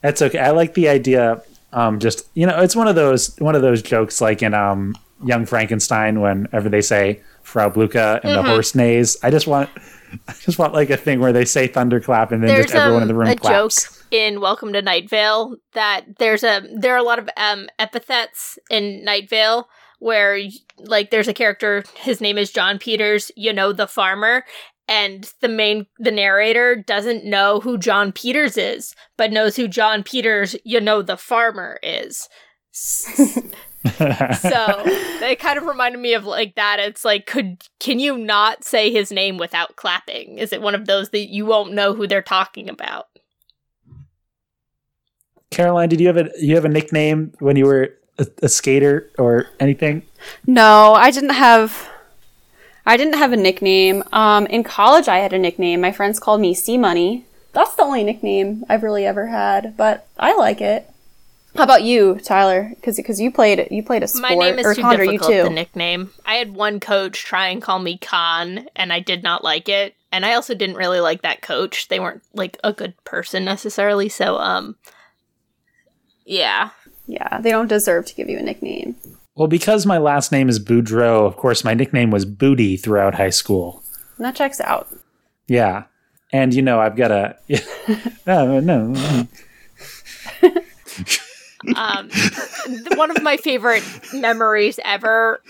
That's 0.00 0.20
okay. 0.22 0.38
I 0.38 0.50
like 0.50 0.74
the 0.74 0.88
idea. 0.88 1.42
Um, 1.72 1.98
just 1.98 2.26
you 2.34 2.46
know, 2.46 2.60
it's 2.60 2.76
one 2.76 2.88
of 2.88 2.94
those 2.96 3.36
one 3.40 3.54
of 3.54 3.62
those 3.62 3.82
jokes 3.82 4.20
like 4.20 4.42
in 4.42 4.52
um, 4.54 4.96
Young 5.24 5.46
Frankenstein, 5.46 6.20
whenever 6.20 6.68
they 6.68 6.80
say 6.80 7.20
Frau 7.42 7.68
Blücher 7.70 8.14
and 8.22 8.24
Mm-hmm. 8.24 8.34
the 8.34 8.42
horse 8.42 8.74
neighs. 8.74 9.16
I 9.22 9.30
just 9.30 9.46
want, 9.46 9.70
just 10.40 10.58
want 10.58 10.72
like 10.72 10.90
a 10.90 10.96
thing 10.96 11.20
where 11.20 11.32
they 11.32 11.44
say 11.44 11.66
thunderclap 11.66 12.32
and 12.32 12.42
then 12.42 12.48
There's 12.48 12.66
just 12.66 12.74
everyone 12.76 13.02
um, 13.02 13.02
in 13.02 13.08
the 13.08 13.14
room 13.14 13.28
a 13.28 13.36
claps. 13.36 13.84
joke 13.84 14.06
in 14.10 14.40
Welcome 14.40 14.72
to 14.72 14.82
Night 14.82 15.08
Vale 15.08 15.56
that 15.74 16.04
there's 16.18 16.44
a 16.44 16.62
there 16.74 16.94
are 16.94 16.98
a 16.98 17.02
lot 17.02 17.18
of 17.18 17.28
um, 17.36 17.68
epithets 17.78 18.58
in 18.70 19.04
Night 19.04 19.28
Vale 19.28 19.68
where 19.98 20.38
like 20.78 21.10
there's 21.10 21.28
a 21.28 21.34
character 21.34 21.84
his 21.96 22.20
name 22.20 22.38
is 22.38 22.50
John 22.50 22.78
Peters, 22.78 23.30
you 23.36 23.52
know 23.52 23.72
the 23.72 23.86
farmer, 23.86 24.44
and 24.88 25.32
the 25.40 25.48
main 25.48 25.86
the 25.98 26.10
narrator 26.10 26.76
doesn't 26.76 27.24
know 27.24 27.60
who 27.60 27.78
John 27.78 28.12
Peters 28.12 28.56
is, 28.56 28.94
but 29.16 29.32
knows 29.32 29.56
who 29.56 29.68
John 29.68 30.02
Peters, 30.02 30.56
you 30.64 30.80
know 30.80 31.02
the 31.02 31.16
farmer 31.16 31.78
is. 31.82 32.28
so 33.96 34.82
it 34.86 35.40
kind 35.40 35.58
of 35.58 35.64
reminded 35.64 36.00
me 36.00 36.14
of 36.14 36.24
like 36.24 36.54
that. 36.54 36.78
It's 36.78 37.04
like, 37.04 37.26
could 37.26 37.64
can 37.80 37.98
you 37.98 38.16
not 38.16 38.64
say 38.64 38.92
his 38.92 39.10
name 39.10 39.38
without 39.38 39.76
clapping? 39.76 40.38
Is 40.38 40.52
it 40.52 40.62
one 40.62 40.74
of 40.74 40.86
those 40.86 41.10
that 41.10 41.30
you 41.30 41.46
won't 41.46 41.72
know 41.72 41.92
who 41.92 42.06
they're 42.06 42.22
talking 42.22 42.68
about? 42.68 43.08
Caroline, 45.50 45.88
did 45.88 46.00
you 46.00 46.06
have 46.06 46.16
a 46.16 46.30
you 46.38 46.54
have 46.54 46.64
a 46.64 46.68
nickname 46.68 47.32
when 47.40 47.56
you 47.56 47.66
were 47.66 47.94
a, 48.18 48.26
a 48.42 48.48
skater 48.48 49.10
or 49.18 49.48
anything? 49.58 50.02
No, 50.46 50.94
I 50.94 51.10
didn't 51.10 51.30
have. 51.30 51.88
I 52.86 52.96
didn't 52.96 53.14
have 53.14 53.32
a 53.32 53.36
nickname. 53.36 54.02
Um, 54.12 54.46
in 54.46 54.64
college, 54.64 55.08
I 55.08 55.18
had 55.18 55.32
a 55.32 55.38
nickname. 55.38 55.80
My 55.80 55.92
friends 55.92 56.18
called 56.18 56.40
me 56.40 56.54
C 56.54 56.78
Money. 56.78 57.26
That's 57.52 57.74
the 57.74 57.82
only 57.82 58.02
nickname 58.02 58.64
I've 58.68 58.82
really 58.82 59.06
ever 59.06 59.26
had, 59.26 59.76
but 59.76 60.08
I 60.18 60.34
like 60.36 60.60
it. 60.60 60.88
How 61.54 61.64
about 61.64 61.82
you, 61.82 62.18
Tyler? 62.22 62.72
Because 62.74 62.96
because 62.96 63.20
you 63.20 63.30
played 63.30 63.68
you 63.70 63.82
played 63.82 64.02
a 64.02 64.08
sport. 64.08 64.30
My 64.30 64.34
name 64.34 64.58
is 64.58 64.66
or 64.66 64.74
too 64.74 64.80
Connor, 64.82 65.04
you 65.04 65.12
difficult 65.12 65.32
too. 65.32 65.42
to 65.44 65.50
nickname. 65.50 66.10
I 66.24 66.36
had 66.36 66.54
one 66.54 66.80
coach 66.80 67.24
try 67.24 67.48
and 67.48 67.60
call 67.60 67.78
me 67.78 67.98
Khan, 67.98 68.68
and 68.74 68.92
I 68.92 69.00
did 69.00 69.22
not 69.22 69.44
like 69.44 69.68
it. 69.68 69.94
And 70.10 70.24
I 70.24 70.34
also 70.34 70.54
didn't 70.54 70.76
really 70.76 71.00
like 71.00 71.22
that 71.22 71.42
coach. 71.42 71.88
They 71.88 72.00
weren't 72.00 72.22
like 72.32 72.58
a 72.64 72.72
good 72.72 72.94
person 73.04 73.44
necessarily. 73.44 74.08
So, 74.08 74.36
um, 74.36 74.76
yeah. 76.24 76.70
Yeah, 77.06 77.40
they 77.40 77.50
don't 77.50 77.68
deserve 77.68 78.06
to 78.06 78.14
give 78.14 78.28
you 78.28 78.38
a 78.38 78.42
nickname. 78.42 78.96
Well, 79.34 79.48
because 79.48 79.86
my 79.86 79.98
last 79.98 80.30
name 80.30 80.48
is 80.48 80.62
Boudreaux, 80.62 81.26
of 81.26 81.36
course, 81.36 81.64
my 81.64 81.74
nickname 81.74 82.10
was 82.10 82.24
Booty 82.24 82.76
throughout 82.76 83.14
high 83.14 83.30
school. 83.30 83.82
And 84.16 84.26
that 84.26 84.36
checks 84.36 84.60
out. 84.60 84.88
Yeah, 85.48 85.84
and 86.32 86.54
you 86.54 86.62
know 86.62 86.80
I've 86.80 86.96
got 86.96 87.10
a 87.10 87.36
no 88.26 88.60
no. 88.60 89.26
um, 91.76 92.08
th- 92.08 92.96
one 92.96 93.10
of 93.10 93.22
my 93.22 93.36
favorite 93.36 93.84
memories 94.12 94.78
ever 94.84 95.42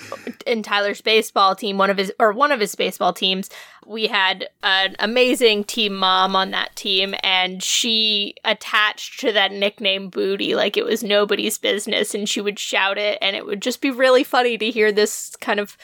in 0.47 0.63
Tyler's 0.63 1.01
baseball 1.01 1.55
team, 1.55 1.79
one 1.79 1.91
of 1.91 1.97
his 1.97 2.13
or 2.19 2.33
one 2.33 2.53
of 2.53 2.61
his 2.61 2.75
baseball 2.75 3.13
teams, 3.13 3.49
we 3.87 4.07
had 4.07 4.49
an 4.63 4.97
amazing 4.99 5.65
team 5.65 5.97
mom 5.97 6.37
on 6.37 6.51
that 6.51 6.75
team, 6.77 7.15
and 7.23 7.63
she 7.63 8.35
attached 8.45 9.21
to 9.21 9.33
that 9.33 9.53
nickname 9.53 10.09
"Booty" 10.09 10.55
like 10.55 10.77
it 10.77 10.85
was 10.85 11.03
nobody's 11.03 11.59
business, 11.59 12.15
and 12.15 12.29
she 12.29 12.41
would 12.41 12.59
shout 12.59 12.99
it, 12.99 13.19
and 13.21 13.35
it 13.37 13.47
would 13.47 13.63
just 13.63 13.81
be 13.81 13.91
really 13.91 14.25
funny 14.25 14.59
to 14.59 14.71
hear 14.71 14.93
this 14.93 15.37
kind 15.41 15.61
of 15.61 15.77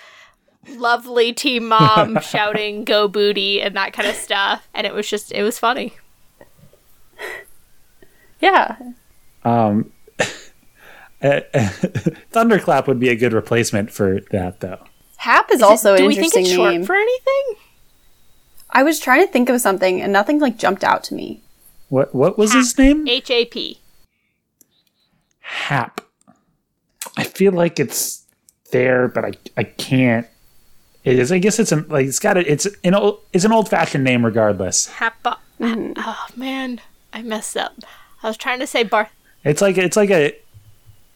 lovely 0.69 1.33
team 1.33 1.69
mom 1.69 2.19
shouting 2.23 2.85
"Go 2.85 3.09
Booty" 3.09 3.61
and 3.61 3.75
that 3.77 3.93
kind 3.93 4.09
of 4.09 4.15
stuff, 4.15 4.69
and 4.75 4.87
it 4.87 4.95
was 4.95 5.09
just 5.09 5.33
it 5.33 5.43
was 5.43 5.59
funny. 5.59 5.95
Yeah. 8.41 8.77
Um, 9.45 9.93
Thunderclap 12.31 12.87
would 12.87 13.01
be 13.01 13.09
a 13.09 13.17
good 13.17 13.33
replacement 13.33 13.91
for 13.91 14.21
that, 14.31 14.61
though. 14.61 14.79
Hap 15.17 15.51
is 15.51 15.63
also 15.63 15.97
interesting. 15.97 15.99
do 15.99 16.07
we 16.07 16.15
think 16.15 16.37
interesting 16.37 16.45
it's 16.45 16.77
short 16.79 16.87
for 16.87 16.95
anything? 16.95 17.65
I 18.71 18.83
was 18.83 19.01
trying 19.01 19.27
to 19.27 19.33
think 19.33 19.49
of 19.49 19.61
something 19.61 20.01
and 20.01 20.13
nothing 20.13 20.39
like 20.39 20.59
jumped 20.59 20.85
out 20.85 21.03
to 21.05 21.15
me. 21.15 21.43
What 21.89 22.15
what 22.15 22.39
was 22.39 22.53
his 22.53 22.77
name? 22.79 23.09
H 23.09 23.31
A 23.31 23.45
P. 23.47 23.81
Hap. 25.41 26.03
I 27.17 27.25
feel 27.25 27.53
like 27.53 27.81
it's 27.81 28.25
there, 28.71 29.09
but 29.09 29.25
I 29.25 29.33
I 29.57 29.65
can't. 29.65 30.27
It 31.03 31.19
is. 31.19 31.33
I 31.33 31.39
guess 31.39 31.59
it's 31.59 31.73
an 31.73 31.87
like 31.89 32.07
it's 32.07 32.19
got 32.19 32.37
a, 32.37 32.51
it's 32.51 32.69
an 32.85 32.95
old 32.95 33.21
it's 33.33 33.45
an 33.45 33.53
old 33.53 33.69
fashioned 33.69 34.05
name 34.05 34.25
regardless. 34.25 34.89
Hapa. 34.89 35.13
Uh, 35.25 35.37
mm-hmm. 35.61 35.93
Oh 35.97 36.27
man, 36.37 36.81
I 37.13 37.23
messed 37.23 37.57
up. 37.57 37.75
I 38.23 38.29
was 38.29 38.37
trying 38.37 38.61
to 38.61 38.67
say 38.67 38.83
Bar. 38.83 39.11
It's 39.49 39.61
like 39.63 39.79
it's 39.79 39.97
like 39.97 40.11
a 40.11 40.37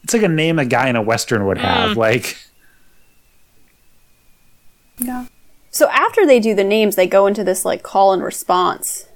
it's 0.03 0.15
like 0.15 0.23
a 0.23 0.29
name 0.29 0.59
a 0.59 0.65
guy 0.65 0.89
in 0.89 0.97
a 0.97 1.03
western 1.03 1.47
would 1.47 1.59
have. 1.59 1.91
Mm. 1.91 1.97
Like 1.97 2.37
Yeah. 4.99 5.27
So 5.71 5.89
after 5.91 6.27
they 6.27 6.39
do 6.41 6.55
the 6.55 6.65
names, 6.65 6.97
they 6.97 7.07
go 7.07 7.27
into 7.27 7.45
this 7.45 7.65
like 7.65 7.83
call 7.83 8.13
and 8.13 8.23
response 8.23 9.07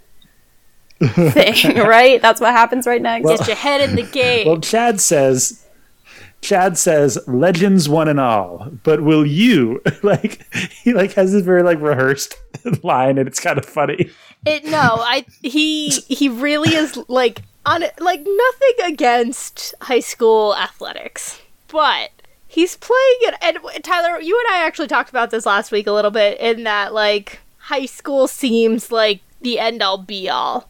thing, 1.00 1.76
right? 1.76 2.20
That's 2.22 2.40
what 2.40 2.52
happens 2.52 2.86
right 2.86 3.02
next. 3.02 3.24
Well- 3.24 3.36
Get 3.38 3.46
your 3.48 3.56
head 3.56 3.88
in 3.88 3.96
the 3.96 4.02
game. 4.12 4.46
well, 4.46 4.60
Chad 4.60 5.00
says. 5.00 5.62
Chad 6.42 6.76
says, 6.78 7.18
"Legends 7.26 7.88
one 7.88 8.08
and 8.08 8.20
all, 8.20 8.68
but 8.84 9.00
will 9.02 9.26
you?" 9.26 9.80
Like 10.02 10.46
he 10.84 10.92
like 10.92 11.14
has 11.14 11.32
this 11.32 11.42
very 11.42 11.62
like 11.62 11.80
rehearsed 11.80 12.34
line, 12.84 13.16
and 13.18 13.26
it's 13.26 13.40
kind 13.40 13.58
of 13.58 13.64
funny. 13.64 14.10
it 14.44 14.64
no, 14.66 14.78
I 14.98 15.24
he 15.42 15.88
he 15.90 16.28
really 16.28 16.74
is 16.74 16.96
like 17.08 17.42
on 17.66 17.82
like 17.98 18.20
nothing 18.20 18.92
against 18.92 19.74
high 19.82 20.00
school 20.00 20.56
athletics, 20.56 21.40
but 21.68 22.10
he's 22.46 22.76
playing 22.76 23.18
it. 23.22 23.34
And 23.42 23.58
Tyler, 23.84 24.20
you 24.20 24.38
and 24.38 24.54
I 24.54 24.64
actually 24.64 24.88
talked 24.88 25.10
about 25.10 25.30
this 25.30 25.44
last 25.44 25.72
week 25.72 25.86
a 25.86 25.92
little 25.92 26.10
bit. 26.10 26.38
In 26.40 26.64
that 26.64 26.94
like 26.94 27.40
high 27.58 27.86
school 27.86 28.28
seems 28.28 28.90
like 28.92 29.20
the 29.40 29.58
end 29.58 29.82
all 29.82 29.98
be 29.98 30.30
all. 30.30 30.68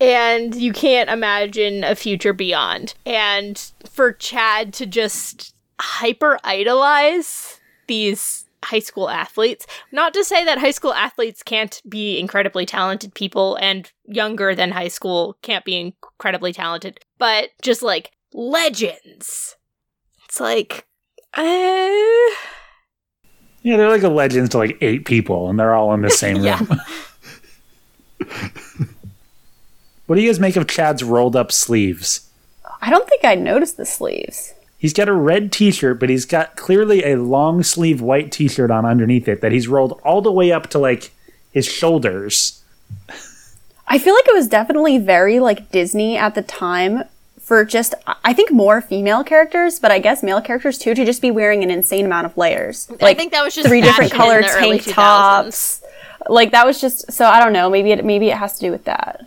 and 0.00 0.54
you 0.54 0.72
can't 0.72 1.10
imagine 1.10 1.84
a 1.84 1.94
future 1.94 2.32
beyond. 2.32 2.94
And 3.04 3.58
for 3.88 4.12
Chad 4.12 4.72
to 4.74 4.86
just 4.86 5.54
hyper 5.78 6.38
idolize 6.42 7.60
these 7.86 8.46
high 8.64 8.78
school 8.78 9.08
athletes, 9.08 9.66
not 9.92 10.14
to 10.14 10.24
say 10.24 10.44
that 10.44 10.58
high 10.58 10.70
school 10.70 10.92
athletes 10.92 11.42
can't 11.42 11.80
be 11.88 12.18
incredibly 12.18 12.66
talented 12.66 13.14
people 13.14 13.56
and 13.56 13.90
younger 14.06 14.54
than 14.54 14.70
high 14.70 14.88
school 14.88 15.36
can't 15.42 15.64
be 15.64 15.76
incredibly 15.76 16.52
talented, 16.52 17.00
but 17.18 17.50
just 17.62 17.82
like 17.82 18.10
legends. 18.32 19.56
It's 20.26 20.40
like, 20.40 20.86
uh, 21.34 21.42
Yeah, 23.62 23.76
they're 23.76 23.88
like 23.88 24.02
a 24.02 24.08
legends 24.08 24.50
to 24.50 24.58
like 24.58 24.78
eight 24.80 25.04
people, 25.04 25.48
and 25.50 25.58
they're 25.58 25.74
all 25.74 25.92
in 25.94 26.02
the 26.02 26.10
same 26.10 26.42
room. 26.42 26.80
What 30.10 30.16
do 30.16 30.22
you 30.22 30.28
guys 30.28 30.40
make 30.40 30.56
of 30.56 30.66
Chad's 30.66 31.04
rolled 31.04 31.36
up 31.36 31.52
sleeves? 31.52 32.28
I 32.82 32.90
don't 32.90 33.08
think 33.08 33.24
I 33.24 33.36
noticed 33.36 33.76
the 33.76 33.86
sleeves. 33.86 34.52
He's 34.80 34.94
got 34.94 35.10
a 35.10 35.12
red 35.12 35.52
t-shirt, 35.52 36.00
but 36.00 36.08
he's 36.08 36.24
got 36.24 36.56
clearly 36.56 37.04
a 37.04 37.16
long 37.20 37.62
sleeve 37.62 38.00
white 38.00 38.32
t-shirt 38.32 38.70
on 38.70 38.86
underneath 38.86 39.28
it 39.28 39.42
that 39.42 39.52
he's 39.52 39.68
rolled 39.68 40.00
all 40.04 40.22
the 40.22 40.32
way 40.32 40.50
up 40.50 40.68
to 40.68 40.78
like 40.78 41.12
his 41.52 41.66
shoulders. 41.66 42.62
I 43.86 43.98
feel 43.98 44.14
like 44.14 44.26
it 44.26 44.34
was 44.34 44.48
definitely 44.48 44.96
very 44.96 45.38
like 45.38 45.70
Disney 45.70 46.16
at 46.16 46.34
the 46.34 46.40
time 46.40 47.04
for 47.42 47.62
just 47.62 47.94
I 48.24 48.32
think 48.32 48.50
more 48.50 48.80
female 48.80 49.22
characters, 49.22 49.78
but 49.78 49.90
I 49.90 49.98
guess 49.98 50.22
male 50.22 50.40
characters 50.40 50.78
too 50.78 50.94
to 50.94 51.04
just 51.04 51.20
be 51.20 51.30
wearing 51.30 51.62
an 51.62 51.70
insane 51.70 52.06
amount 52.06 52.24
of 52.24 52.36
layers. 52.38 52.88
Like 52.88 53.02
I 53.02 53.14
think 53.14 53.32
that 53.32 53.44
was 53.44 53.54
just 53.54 53.68
three 53.68 53.82
different 53.82 54.12
fashion 54.12 54.34
in 54.34 54.42
colored 54.42 54.80
tank 54.80 54.84
tops. 54.84 55.82
Like 56.26 56.52
that 56.52 56.64
was 56.64 56.80
just 56.80 57.12
so 57.12 57.26
I 57.26 57.38
don't 57.38 57.52
know. 57.52 57.68
Maybe 57.68 57.92
it 57.92 58.02
maybe 58.02 58.30
it 58.30 58.38
has 58.38 58.54
to 58.54 58.60
do 58.60 58.70
with 58.70 58.84
that. 58.84 59.26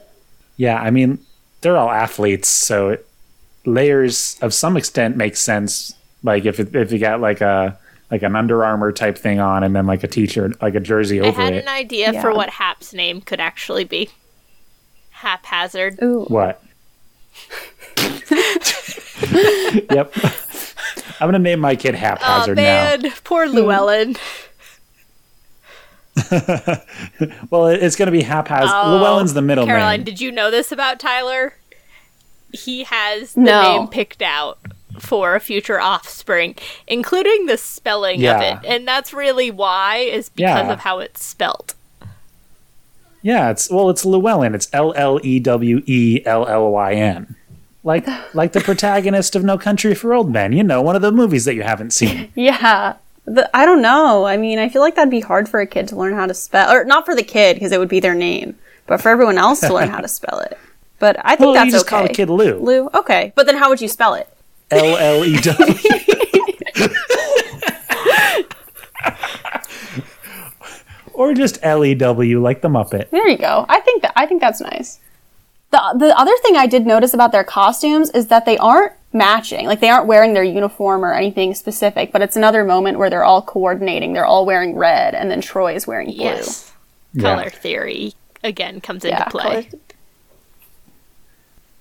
Yeah, 0.57 0.81
I 0.81 0.89
mean, 0.89 1.19
they're 1.61 1.77
all 1.77 1.91
athletes, 1.91 2.47
so 2.47 2.89
it, 2.89 3.07
layers 3.65 4.37
of 4.41 4.53
some 4.53 4.77
extent 4.77 5.17
make 5.17 5.35
sense. 5.35 5.95
Like 6.23 6.45
if 6.45 6.59
it, 6.59 6.75
if 6.75 6.91
you 6.91 6.99
got 6.99 7.19
like 7.19 7.41
a 7.41 7.77
like 8.11 8.21
an 8.21 8.35
Under 8.35 8.63
Armour 8.63 8.91
type 8.91 9.17
thing 9.17 9.39
on, 9.39 9.63
and 9.63 9.75
then 9.75 9.87
like 9.87 10.03
a 10.03 10.07
t-shirt, 10.07 10.61
like 10.61 10.75
a 10.75 10.79
jersey 10.79 11.19
I 11.19 11.25
over 11.25 11.41
had 11.41 11.53
it. 11.53 11.63
an 11.63 11.69
idea 11.69 12.21
for 12.21 12.33
what 12.33 12.49
Hap's 12.51 12.93
name 12.93 13.21
could 13.21 13.39
actually 13.39 13.85
be. 13.85 14.09
Haphazard. 15.09 15.97
Ooh. 16.03 16.25
What? 16.25 16.61
yep. 19.89 20.13
I'm 21.19 21.27
gonna 21.27 21.39
name 21.39 21.59
my 21.59 21.75
kid 21.75 21.95
Oh 21.95 21.97
Haphazard 21.97 22.57
now. 22.57 22.97
poor 23.23 23.47
hmm. 23.47 23.55
Llewellyn. 23.55 24.15
Well, 27.49 27.67
it's 27.67 27.95
gonna 27.95 28.11
be 28.11 28.21
Haphazard. 28.21 28.69
Oh, 28.71 28.95
Llewellyn's 28.95 29.33
the 29.33 29.41
middle 29.41 29.65
Caroline, 29.65 29.99
name. 29.99 30.05
did 30.05 30.21
you 30.21 30.31
know 30.31 30.51
this 30.51 30.71
about 30.71 30.99
Tyler? 30.99 31.55
He 32.53 32.83
has 32.83 33.33
the 33.33 33.41
No. 33.41 33.61
name 33.79 33.87
picked 33.89 34.21
out 34.21 34.57
for 34.99 35.35
a 35.35 35.39
future 35.39 35.81
offspring, 35.81 36.55
including 36.87 37.47
the 37.47 37.57
spelling 37.57 38.19
Yeah. 38.21 38.35
of 38.57 38.63
it. 38.63 38.69
And 38.69 38.87
that's 38.87 39.11
really 39.13 39.49
why, 39.51 39.97
is 39.97 40.29
because 40.29 40.65
Yeah. 40.67 40.71
of 40.71 40.79
how 40.81 40.99
it's 40.99 41.25
spelt. 41.25 41.73
Yeah, 43.21 43.49
it's 43.51 43.69
well, 43.71 43.89
it's 43.89 44.05
Llewellyn. 44.05 44.53
It's 44.53 44.67
L 44.73 44.93
L 44.95 45.19
E 45.23 45.39
W 45.39 45.81
E 45.85 46.21
L 46.25 46.45
L 46.47 46.71
Y 46.71 46.93
N. 46.93 47.35
Like 47.83 48.05
like 48.33 48.51
the 48.51 48.61
protagonist 48.61 49.35
of 49.35 49.43
No 49.43 49.57
Country 49.57 49.95
for 49.95 50.13
Old 50.13 50.31
Men. 50.31 50.51
You 50.53 50.63
know, 50.63 50.81
one 50.81 50.95
of 50.95 51.01
the 51.01 51.11
movies 51.11 51.45
that 51.45 51.55
you 51.55 51.63
haven't 51.63 51.91
seen. 51.91 52.31
Yeah. 52.35 52.93
The, 53.25 53.49
I 53.55 53.63
don't 53.65 53.81
know. 53.81 54.25
I 54.25 54.35
mean, 54.35 54.59
I 54.59 54.67
feel 54.67 54.81
like 54.81 54.95
that'd 54.95 55.09
be 55.09 55.21
hard 55.21 55.47
for 55.47 55.61
a 55.61 55.65
kid 55.65 55.87
to 55.87 55.95
learn 55.95 56.13
how 56.13 56.25
to 56.25 56.33
spell, 56.33 56.69
or 56.69 56.83
not 56.83 57.05
for 57.05 57.15
the 57.15 57.23
kid 57.23 57.53
because 57.53 57.71
it 57.71 57.79
would 57.79 57.87
be 57.87 58.01
their 58.01 58.13
name, 58.15 58.57
but 58.85 58.99
for 59.01 59.07
everyone 59.07 59.37
else 59.37 59.61
to 59.61 59.73
learn 59.73 59.87
how 59.87 60.01
to 60.01 60.09
spell 60.09 60.39
it. 60.39 60.57
But 61.03 61.17
I 61.25 61.31
think 61.35 61.41
Well, 61.41 61.53
that's 61.55 61.65
you 61.65 61.71
just 61.73 61.85
okay. 61.85 61.89
call 61.97 62.07
the 62.07 62.13
kid 62.13 62.29
Lou. 62.29 62.59
Lou. 62.59 62.89
Okay, 62.93 63.33
but 63.35 63.45
then 63.45 63.57
how 63.57 63.67
would 63.67 63.81
you 63.81 63.89
spell 63.89 64.13
it? 64.13 64.25
L 64.71 64.95
L 64.95 65.25
E 65.25 65.35
W. 65.37 65.73
Or 71.13 71.33
just 71.33 71.59
L 71.61 71.85
E 71.85 71.93
W, 71.93 72.41
like 72.41 72.61
the 72.61 72.69
Muppet. 72.69 73.09
There 73.11 73.27
you 73.27 73.37
go. 73.37 73.65
I 73.69 73.79
think 73.81 74.01
that 74.01 74.13
I 74.15 74.25
think 74.25 74.41
that's 74.41 74.59
nice. 74.61 74.99
The 75.71 75.95
the 75.99 76.17
other 76.17 76.35
thing 76.41 76.55
I 76.55 76.65
did 76.65 76.87
notice 76.87 77.13
about 77.13 77.31
their 77.31 77.43
costumes 77.43 78.09
is 78.11 78.27
that 78.27 78.45
they 78.45 78.57
aren't 78.57 78.93
matching. 79.11 79.67
Like 79.67 79.79
they 79.79 79.89
aren't 79.89 80.07
wearing 80.07 80.33
their 80.33 80.43
uniform 80.43 81.05
or 81.05 81.13
anything 81.13 81.53
specific, 81.53 82.11
but 82.11 82.21
it's 82.23 82.35
another 82.35 82.63
moment 82.63 82.97
where 82.97 83.09
they're 83.11 83.23
all 83.23 83.43
coordinating. 83.43 84.13
They're 84.13 84.25
all 84.25 84.45
wearing 84.45 84.75
red, 84.75 85.13
and 85.13 85.29
then 85.29 85.39
Troy 85.41 85.75
is 85.75 85.85
wearing 85.85 86.07
blue. 86.07 86.23
Yes. 86.23 86.71
Yeah. 87.13 87.35
Color 87.35 87.49
theory 87.51 88.13
again 88.43 88.81
comes 88.81 89.03
Yeah, 89.05 89.19
into 89.19 89.29
play. 89.29 89.43
color- 89.65 89.79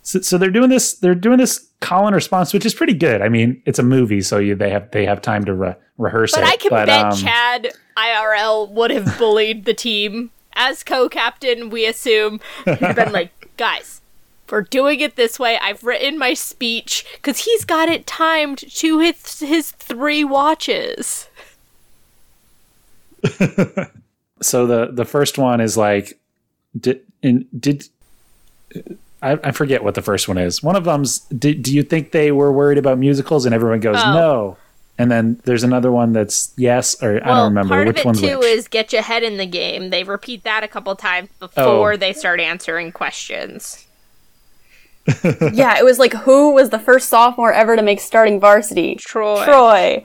So, 0.03 0.21
so 0.21 0.39
they're 0.39 0.51
doing 0.51 0.71
this. 0.71 0.95
They're 0.95 1.15
doing 1.15 1.39
this 1.39 1.69
call 1.81 2.07
and 2.07 2.15
response, 2.15 2.53
which 2.53 2.67
is 2.67 2.75
pretty 2.75 2.95
good. 2.95 3.23
I 3.23 3.29
mean, 3.29 3.63
it's 3.67 3.79
a 3.79 3.83
movie, 3.83 4.21
so 4.21 4.39
you, 4.39 4.55
they 4.55 4.71
have 4.71 4.91
they 4.91 5.07
have 5.07 5.23
time 5.23 5.45
to 5.45 5.55
re- 5.55 5.75
rehearse 5.99 6.33
But 6.33 6.45
it. 6.45 6.49
I 6.49 6.57
can 6.57 6.71
bet 6.71 6.89
um, 6.89 7.17
Chad 7.17 7.69
IRL 7.97 8.71
would 8.71 8.91
have 8.91 9.17
bullied 9.19 9.65
the 9.65 9.75
team 9.75 10.31
as 10.55 10.83
co-captain. 10.83 11.71
We 11.71 11.87
assume 11.87 12.41
he'd 12.65 12.97
been 12.97 13.13
like, 13.13 13.51
guys. 13.57 14.01
We're 14.51 14.61
doing 14.61 15.01
it 15.01 15.17
this 15.17 15.39
way. 15.39 15.57
I've 15.63 15.83
written 15.83 16.19
my 16.19 16.35
speech 16.35 17.07
because 17.15 17.39
he's 17.39 17.65
got 17.65 17.89
it 17.89 18.07
timed 18.07 18.59
to 18.59 18.99
his 18.99 19.41
his 19.41 19.71
three 19.71 20.25
watches. 20.25 21.31
So 24.43 24.67
the 24.67 24.91
the 24.93 25.05
first 25.05 25.39
one 25.39 25.61
is 25.61 25.77
like, 25.77 26.19
did 26.79 27.01
in 27.23 27.47
did. 27.59 27.89
I, 29.23 29.39
I 29.45 29.51
forget 29.53 29.85
what 29.85 29.95
the 29.95 30.03
first 30.03 30.29
one 30.29 30.37
is. 30.39 30.63
One 30.63 30.77
of 30.77 30.85
them's. 30.85 31.21
Did, 31.21 31.63
do 31.63 31.75
you 31.75 31.83
think 31.83 32.13
they 32.13 32.33
were 32.33 32.53
worried 32.53 32.79
about 32.79 32.99
musicals? 32.99 33.47
And 33.47 33.55
everyone 33.55 33.81
goes 33.81 33.97
Oh. 33.99 34.13
no. 34.13 34.57
And 34.99 35.11
then 35.11 35.41
there's 35.45 35.65
another 35.65 35.91
one 35.91 36.13
that's 36.13 36.53
yes 36.57 37.03
or 37.03 37.17
I 37.17 37.29
don't 37.29 37.45
remember 37.45 37.75
part 37.75 37.87
which 37.89 37.97
of 37.97 38.01
it 38.01 38.07
one's 38.07 38.21
too 38.21 38.39
which. 38.41 38.47
is 38.47 38.69
get 38.69 38.93
your 38.93 39.03
head 39.03 39.23
in 39.23 39.37
the 39.39 39.47
game. 39.47 39.91
They 39.91 40.05
repeat 40.05 40.45
that 40.45 40.63
a 40.65 40.69
couple 40.69 40.95
times 40.97 41.29
oh. 41.41 41.47
before 41.49 41.93
Oh. 41.95 41.97
they 41.97 42.13
start 42.13 42.41
answering 42.41 42.93
questions. 42.93 43.87
yeah, 45.53 45.79
it 45.79 45.85
was 45.85 45.99
like 45.99 46.13
who 46.13 46.53
was 46.53 46.71
the 46.71 46.79
first 46.79 47.09
sophomore 47.09 47.53
ever 47.53 47.75
to 47.75 47.83
make 47.83 48.01
starting 48.01 48.39
varsity? 48.39 48.97
Troy. 48.97 49.45
Troy. 49.45 50.05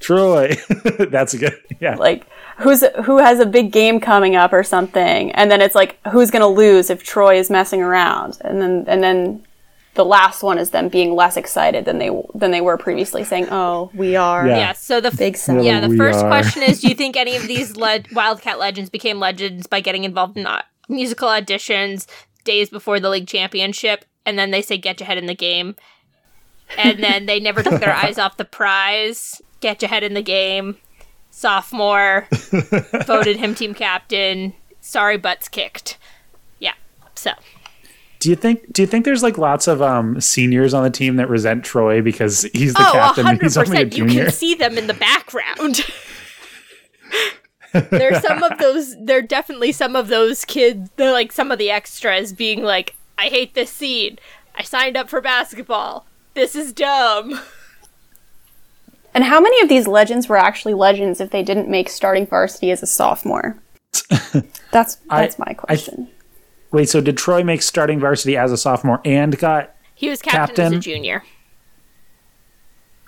Troy. 0.00 0.56
that's 1.10 1.32
a 1.34 1.38
good. 1.38 1.58
Yeah. 1.80 1.94
Like 1.94 2.26
who's 2.58 2.84
who 3.04 3.18
has 3.18 3.38
a 3.40 3.46
big 3.46 3.72
game 3.72 4.00
coming 4.00 4.36
up 4.36 4.52
or 4.52 4.62
something, 4.62 5.32
and 5.32 5.50
then 5.50 5.60
it's 5.60 5.74
like 5.74 5.98
who's 6.12 6.30
gonna 6.30 6.46
lose 6.48 6.90
if 6.90 7.02
Troy 7.02 7.36
is 7.38 7.50
messing 7.50 7.82
around, 7.82 8.38
and 8.42 8.60
then 8.62 8.84
and 8.88 9.02
then 9.02 9.44
the 9.94 10.04
last 10.04 10.42
one 10.42 10.58
is 10.58 10.70
them 10.70 10.88
being 10.88 11.14
less 11.14 11.36
excited 11.36 11.84
than 11.84 11.98
they 11.98 12.10
than 12.34 12.50
they 12.50 12.60
were 12.60 12.76
previously, 12.76 13.22
saying, 13.24 13.46
"Oh, 13.50 13.90
we 13.94 14.16
are." 14.16 14.46
Yeah. 14.46 14.56
Yeah. 14.58 14.72
So 14.72 15.00
the 15.00 15.10
Big 15.12 15.36
sound. 15.36 15.64
yeah 15.64 15.80
the 15.80 15.88
We 15.88 15.96
first 15.96 16.18
are. 16.24 16.28
question 16.28 16.62
is: 16.62 16.80
Do 16.80 16.88
you 16.88 16.94
think 16.94 17.16
any 17.16 17.36
of 17.36 17.42
these 17.46 17.76
le- 17.76 18.02
Wildcat 18.12 18.58
legends 18.58 18.90
became 18.90 19.20
legends 19.20 19.66
by 19.66 19.80
getting 19.80 20.04
involved 20.04 20.36
in 20.36 20.46
uh, 20.46 20.62
musical 20.88 21.28
auditions 21.28 22.06
days 22.44 22.70
before 22.70 22.98
the 23.00 23.08
league 23.08 23.28
championship? 23.28 24.04
And 24.26 24.38
then 24.38 24.50
they 24.50 24.62
say, 24.62 24.78
"Get 24.78 24.98
your 25.00 25.06
head 25.06 25.18
in 25.18 25.26
the 25.26 25.34
game," 25.34 25.76
and 26.78 27.02
then 27.02 27.26
they 27.26 27.38
never 27.38 27.62
took 27.62 27.80
their 27.80 27.94
eyes 27.94 28.18
off 28.24 28.36
the 28.36 28.44
prize. 28.44 29.40
Get 29.60 29.80
your 29.80 29.88
head 29.90 30.02
in 30.02 30.14
the 30.14 30.22
game. 30.22 30.76
Sophomore 31.34 32.28
voted 33.06 33.36
him 33.36 33.56
team 33.56 33.74
captain. 33.74 34.54
Sorry, 34.80 35.18
butts 35.18 35.48
kicked. 35.48 35.98
Yeah. 36.60 36.74
So 37.16 37.32
Do 38.20 38.30
you 38.30 38.36
think? 38.36 38.72
Do 38.72 38.82
you 38.82 38.86
think 38.86 39.04
there's 39.04 39.24
like 39.24 39.36
lots 39.36 39.66
of 39.66 39.82
um, 39.82 40.20
seniors 40.20 40.72
on 40.72 40.84
the 40.84 40.90
team 40.90 41.16
that 41.16 41.28
resent 41.28 41.64
Troy 41.64 42.00
because 42.00 42.42
he's 42.54 42.72
the 42.72 42.86
oh, 42.86 42.92
captain 42.92 43.22
and 43.22 43.26
hundred 43.26 43.42
he's 43.42 43.56
only 43.56 43.82
a 43.82 43.84
percent. 43.84 43.98
You 43.98 44.06
can 44.06 44.30
see 44.30 44.54
them 44.54 44.78
in 44.78 44.86
the 44.86 44.94
background. 44.94 45.84
There's 47.90 48.22
some 48.22 48.40
of 48.44 48.56
those. 48.58 48.94
There 49.04 49.18
are 49.18 49.22
definitely 49.22 49.72
some 49.72 49.96
of 49.96 50.06
those 50.06 50.44
kids. 50.44 50.88
They're 50.94 51.10
like 51.10 51.32
some 51.32 51.50
of 51.50 51.58
the 51.58 51.68
extras 51.68 52.32
being 52.32 52.62
like, 52.62 52.94
"I 53.18 53.24
hate 53.24 53.54
this 53.54 53.70
scene. 53.70 54.20
I 54.54 54.62
signed 54.62 54.96
up 54.96 55.08
for 55.08 55.20
basketball. 55.20 56.06
This 56.34 56.54
is 56.54 56.72
dumb." 56.72 57.40
And 59.14 59.24
how 59.24 59.40
many 59.40 59.60
of 59.62 59.68
these 59.68 59.86
legends 59.86 60.28
were 60.28 60.36
actually 60.36 60.74
legends 60.74 61.20
if 61.20 61.30
they 61.30 61.42
didn't 61.42 61.68
make 61.68 61.88
starting 61.88 62.26
varsity 62.26 62.70
as 62.70 62.82
a 62.82 62.86
sophomore? 62.86 63.56
That's 64.72 64.98
I- 65.08 65.20
that's 65.22 65.38
my 65.38 65.54
question. 65.54 66.08
Wait, 66.72 66.88
so 66.88 67.00
did 67.00 67.16
Troy 67.16 67.44
make 67.44 67.62
starting 67.62 68.00
varsity 68.00 68.36
as 68.36 68.50
a 68.50 68.56
sophomore 68.56 69.00
and 69.04 69.38
got? 69.38 69.72
He 69.94 70.08
was 70.10 70.20
captain, 70.20 70.64
as 70.66 70.72
a 70.72 70.78
junior. 70.80 71.22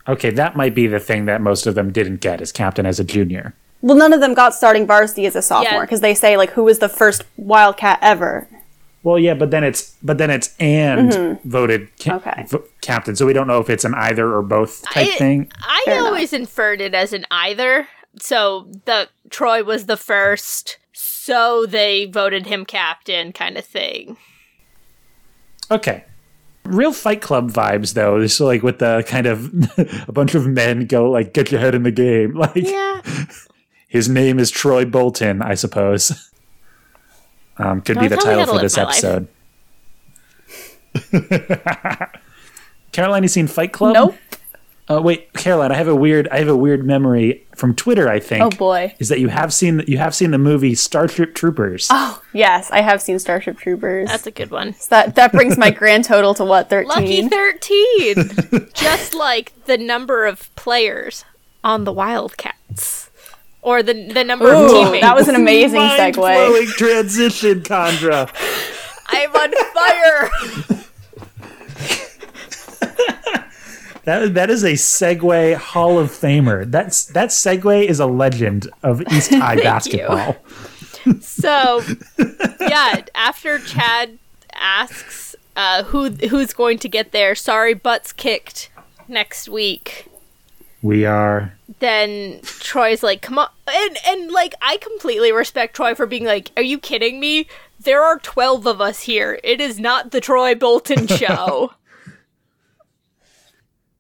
Okay, 0.09 0.31
that 0.31 0.55
might 0.57 0.75
be 0.75 0.87
the 0.87 1.01
thing 1.01 1.25
that 1.27 1.40
most 1.40 1.66
of 1.66 1.75
them 1.75 1.90
didn't 1.92 2.21
get 2.21 2.40
as 2.40 2.53
captain 2.53 2.87
as 2.87 3.01
a 3.01 3.05
junior. 3.05 3.55
well, 3.83 3.97
none 3.97 4.12
of 4.12 4.21
them 4.21 4.35
got 4.35 4.55
starting 4.55 4.87
varsity 4.87 5.27
as 5.27 5.35
a 5.35 5.42
sophomore 5.42 5.73
Yeah. 5.81 5.85
because 5.85 6.01
they 6.01 6.14
say 6.14 6.37
like 6.37 6.51
who 6.51 6.62
was 6.62 6.79
the 6.79 6.88
first 6.88 7.25
Wildcat 7.37 7.99
ever. 8.03 8.47
Well, 9.07 9.21
yeah, 9.21 9.35
but 9.35 9.53
then 9.53 9.62
it's 9.62 9.95
but 10.03 10.19
then 10.19 10.31
it's 10.31 10.53
and 10.59 11.38
voted 11.45 11.88
ca- 11.97 12.19
Mm-hmm. 12.19 12.29
Okay. 12.29 12.47
v- 12.49 12.69
captain, 12.81 13.14
so 13.14 13.25
we 13.25 13.33
don't 13.33 13.47
know 13.47 13.61
if 13.61 13.71
it's 13.71 13.85
an 13.85 13.95
either 13.95 14.35
or 14.35 14.42
both 14.42 14.83
type 14.83 15.07
I- 15.07 15.16
thing. 15.16 15.49
I 15.61 15.83
Fair 15.85 15.95
enough. 15.95 16.07
always 16.09 16.33
inferred 16.33 16.81
it 16.81 16.92
as 16.92 17.12
an 17.12 17.25
either. 17.31 17.87
So 18.19 18.66
the 18.85 19.09
Troy 19.31 19.62
was 19.62 19.87
the 19.87 19.97
first, 19.97 20.79
so 20.92 21.66
they 21.66 22.07
voted 22.07 22.47
him 22.47 22.64
captain, 22.64 23.33
kind 23.33 23.57
of 23.57 23.64
thing. 23.64 24.16
Okay. 25.71 26.05
Real 26.64 26.92
Fight 26.92 27.21
Club 27.23 27.53
vibes, 27.53 27.95
though. 27.95 28.19
This 28.21 28.40
like 28.40 28.64
with 28.64 28.81
the 28.81 29.05
kind 29.07 29.27
of 29.29 29.53
a 30.09 30.12
bunch 30.12 30.35
of 30.35 30.49
men 30.49 30.87
go 30.87 31.09
like, 31.09 31.33
"Get 31.33 31.53
your 31.53 31.61
head 31.61 31.77
in 31.77 31.85
the 31.85 31.92
game." 31.92 32.35
Like 32.37 32.57
Yeah. 32.57 33.03
his 33.87 34.09
name 34.09 34.40
is 34.40 34.51
Troy 34.51 34.85
Bolton, 34.85 35.42
I 35.42 35.55
suppose. 35.55 36.29
Um, 37.59 37.81
could 37.81 37.99
be 37.99 38.09
Don't 38.09 38.19
the 38.19 38.25
title 38.25 38.55
for 38.55 38.61
this 38.61 38.77
episode. 38.79 39.29
Caroline, 42.92 43.23
you 43.23 43.29
seen 43.29 43.47
Fight 43.47 43.73
Club? 43.73 43.95
Nope. 43.95 44.16
Uh, 44.88 45.03
wait, 45.03 45.33
Caroline, 45.33 45.73
I 45.73 45.75
have 45.75 45.88
a 45.88 45.97
weird, 45.97 46.29
I 46.29 46.38
have 46.38 46.49
a 46.49 46.57
weird 46.57 46.85
memory 46.87 47.45
from 47.57 47.75
Twitter. 47.75 48.09
I 48.09 48.21
think. 48.21 48.42
Oh 48.45 48.51
boy. 48.51 48.95
Is 49.01 49.09
that 49.09 49.19
you 49.19 49.29
have 49.29 49.53
seen 49.53 49.83
you 49.88 49.99
have 49.99 50.14
seen 50.14 50.31
the 50.31 50.38
movie 50.38 50.77
Starship 50.77 51.35
Troopers? 51.35 51.88
Oh 51.90 52.23
yes, 52.33 52.71
I 52.71 52.83
have 52.83 53.03
seen 53.03 53.19
Starship 53.19 53.59
Troopers. 53.59 54.09
That's 54.09 54.29
a 54.29 54.31
good 54.31 54.53
one. 54.53 54.75
So 54.75 54.87
that 54.90 55.16
that 55.16 55.33
brings 55.33 55.59
my 55.59 55.71
grand 55.71 56.05
total 56.05 56.35
to 56.35 56.45
what 56.45 56.71
thirteen? 56.71 56.88
Lucky 56.88 57.29
13. 57.29 58.69
Just 58.75 59.12
like 59.12 59.53
the 59.64 59.77
number 59.77 60.25
of 60.25 60.55
players 60.55 61.25
on 61.64 61.83
the 61.83 61.92
Wildcats. 61.92 63.11
Or 63.67 63.83
the 63.83 63.95
the 64.13 64.23
number 64.23 64.55
of 64.55 64.63
Ooh, 64.63 64.69
teammates. 64.69 65.03
that 65.05 65.17
was 65.17 65.27
an 65.27 65.35
amazing 65.35 65.81
segue. 65.81 66.17
Mind-blowing 66.19 66.69
transition, 66.69 67.65
Chandra. 67.65 68.31
I'm 69.09 69.35
on 69.35 69.53
fire. 69.75 70.31
That 74.05 74.35
that 74.35 74.51
is 74.51 74.63
a 74.63 74.75
Segway 74.75 75.57
Hall 75.57 75.99
of 75.99 76.13
Famer. 76.13 76.71
That's 76.71 77.07
that 77.07 77.31
Segway 77.31 77.85
is 77.85 77.99
a 77.99 78.07
legend 78.07 78.69
of 78.85 79.03
East 79.11 79.35
High 79.35 79.57
basketball. 79.57 80.37
so, 81.21 81.83
yeah, 82.61 83.05
after 83.17 83.59
Chad 83.59 84.19
asks 84.55 85.35
uh, 85.57 85.83
who 85.83 86.11
who's 86.11 86.53
going 86.53 86.79
to 86.79 86.89
get 86.89 87.11
there, 87.11 87.35
sorry, 87.35 87.75
butts 87.75 88.13
kicked 88.13 88.71
next 89.09 89.49
week. 89.49 90.06
We 90.87 91.05
are 91.05 91.53
then 91.81 92.38
Troy's 92.44 93.03
like, 93.03 93.20
"Come 93.20 93.40
on," 93.40 93.49
and 93.66 93.99
and 94.07 94.31
like 94.31 94.55
I 94.62 94.77
completely 94.77 95.33
respect 95.33 95.75
Troy 95.75 95.96
for 95.96 96.07
being 96.07 96.25
like, 96.25 96.53
"Are 96.57 96.62
you 96.62 96.79
kidding 96.79 97.18
me? 97.18 97.49
There 97.81 98.05
are 98.05 98.20
twelve 98.20 98.66
of 98.66 98.81
us 98.81 99.01
here. 99.01 99.40
It 99.42 99.61
is 99.61 99.81
not 99.81 100.12
the 100.12 100.20
Troy 100.20 100.55
Bolton 100.55 101.07
show." 101.09 101.72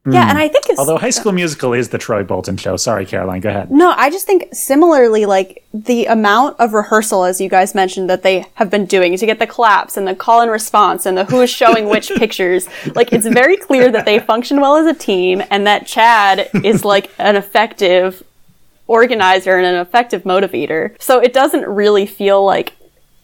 Yeah, 0.06 0.24
hmm. 0.24 0.30
and 0.30 0.38
I 0.38 0.48
think 0.48 0.66
it's 0.68 0.78
although 0.78 0.98
High 0.98 1.10
School 1.10 1.32
Musical 1.32 1.72
is 1.72 1.88
the 1.88 1.98
Troy 1.98 2.22
Bolton 2.22 2.56
show. 2.56 2.76
Sorry, 2.76 3.04
Caroline, 3.04 3.40
go 3.40 3.48
ahead. 3.48 3.70
No, 3.70 3.92
I 3.96 4.08
just 4.10 4.26
think 4.26 4.48
similarly, 4.52 5.26
like 5.26 5.64
the 5.74 6.06
amount 6.06 6.60
of 6.60 6.72
rehearsal, 6.74 7.24
as 7.24 7.40
you 7.40 7.48
guys 7.48 7.74
mentioned, 7.74 8.08
that 8.08 8.22
they 8.22 8.46
have 8.54 8.70
been 8.70 8.86
doing 8.86 9.16
to 9.16 9.26
get 9.26 9.38
the 9.38 9.46
claps 9.46 9.96
and 9.96 10.06
the 10.06 10.14
call 10.14 10.40
and 10.40 10.50
response 10.50 11.06
and 11.06 11.18
the 11.18 11.24
who 11.24 11.40
is 11.40 11.50
showing 11.50 11.88
which 11.88 12.08
pictures. 12.16 12.68
Like, 12.94 13.12
it's 13.12 13.26
very 13.26 13.56
clear 13.56 13.90
that 13.90 14.04
they 14.04 14.18
function 14.20 14.60
well 14.60 14.76
as 14.76 14.86
a 14.86 14.98
team 14.98 15.42
and 15.50 15.66
that 15.66 15.86
Chad 15.86 16.48
is 16.64 16.84
like 16.84 17.10
an 17.18 17.36
effective 17.36 18.22
organizer 18.86 19.56
and 19.56 19.66
an 19.66 19.76
effective 19.76 20.22
motivator. 20.22 21.00
So 21.00 21.18
it 21.18 21.32
doesn't 21.32 21.66
really 21.66 22.06
feel 22.06 22.44
like, 22.44 22.74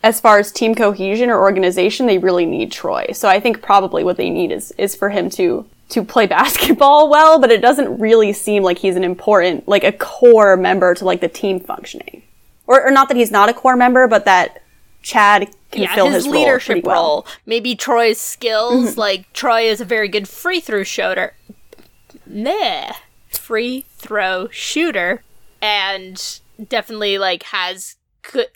as 0.02 0.20
far 0.20 0.40
as 0.40 0.50
team 0.50 0.74
cohesion 0.74 1.30
or 1.30 1.40
organization, 1.40 2.06
they 2.06 2.18
really 2.18 2.44
need 2.44 2.72
Troy. 2.72 3.06
So 3.12 3.28
I 3.28 3.38
think 3.38 3.62
probably 3.62 4.02
what 4.02 4.16
they 4.16 4.30
need 4.30 4.50
is 4.50 4.72
is 4.72 4.96
for 4.96 5.10
him 5.10 5.30
to 5.30 5.64
to 5.92 6.04
play 6.04 6.26
basketball 6.38 7.08
well, 7.08 7.38
but 7.38 7.50
it 7.50 7.60
doesn't 7.60 7.98
really 7.98 8.32
seem 8.32 8.62
like 8.62 8.78
he's 8.78 8.96
an 8.96 9.04
important, 9.04 9.68
like 9.68 9.84
a 9.84 9.92
core 9.92 10.56
member 10.56 10.94
to 10.94 11.04
like 11.04 11.20
the 11.20 11.28
team 11.28 11.60
functioning. 11.60 12.22
Or, 12.66 12.82
or 12.86 12.90
not 12.90 13.08
that 13.08 13.16
he's 13.16 13.30
not 13.30 13.48
a 13.48 13.54
core 13.54 13.76
member, 13.76 14.06
but 14.06 14.24
that 14.24 14.62
Chad 15.02 15.48
can 15.70 15.82
yeah, 15.82 15.94
fill 15.94 16.06
his, 16.06 16.24
his, 16.24 16.32
leadership 16.32 16.76
role. 16.76 16.82
well. 16.84 17.02
role. 17.02 17.26
Maybe 17.44 17.74
Troy's 17.74 18.20
skills, 18.20 18.90
mm-hmm. 18.90 19.00
like 19.00 19.32
Troy 19.32 19.62
is 19.62 19.80
a 19.80 19.84
very 19.84 20.08
good 20.08 20.28
free 20.28 20.60
throw 20.60 20.84
shooter. 20.84 21.34
Nah, 22.26 22.92
free 23.28 23.84
throw 23.96 24.48
shooter, 24.50 25.22
and 25.60 26.40
definitely 26.68 27.18
like 27.18 27.42
has 27.44 27.96
good 28.30 28.46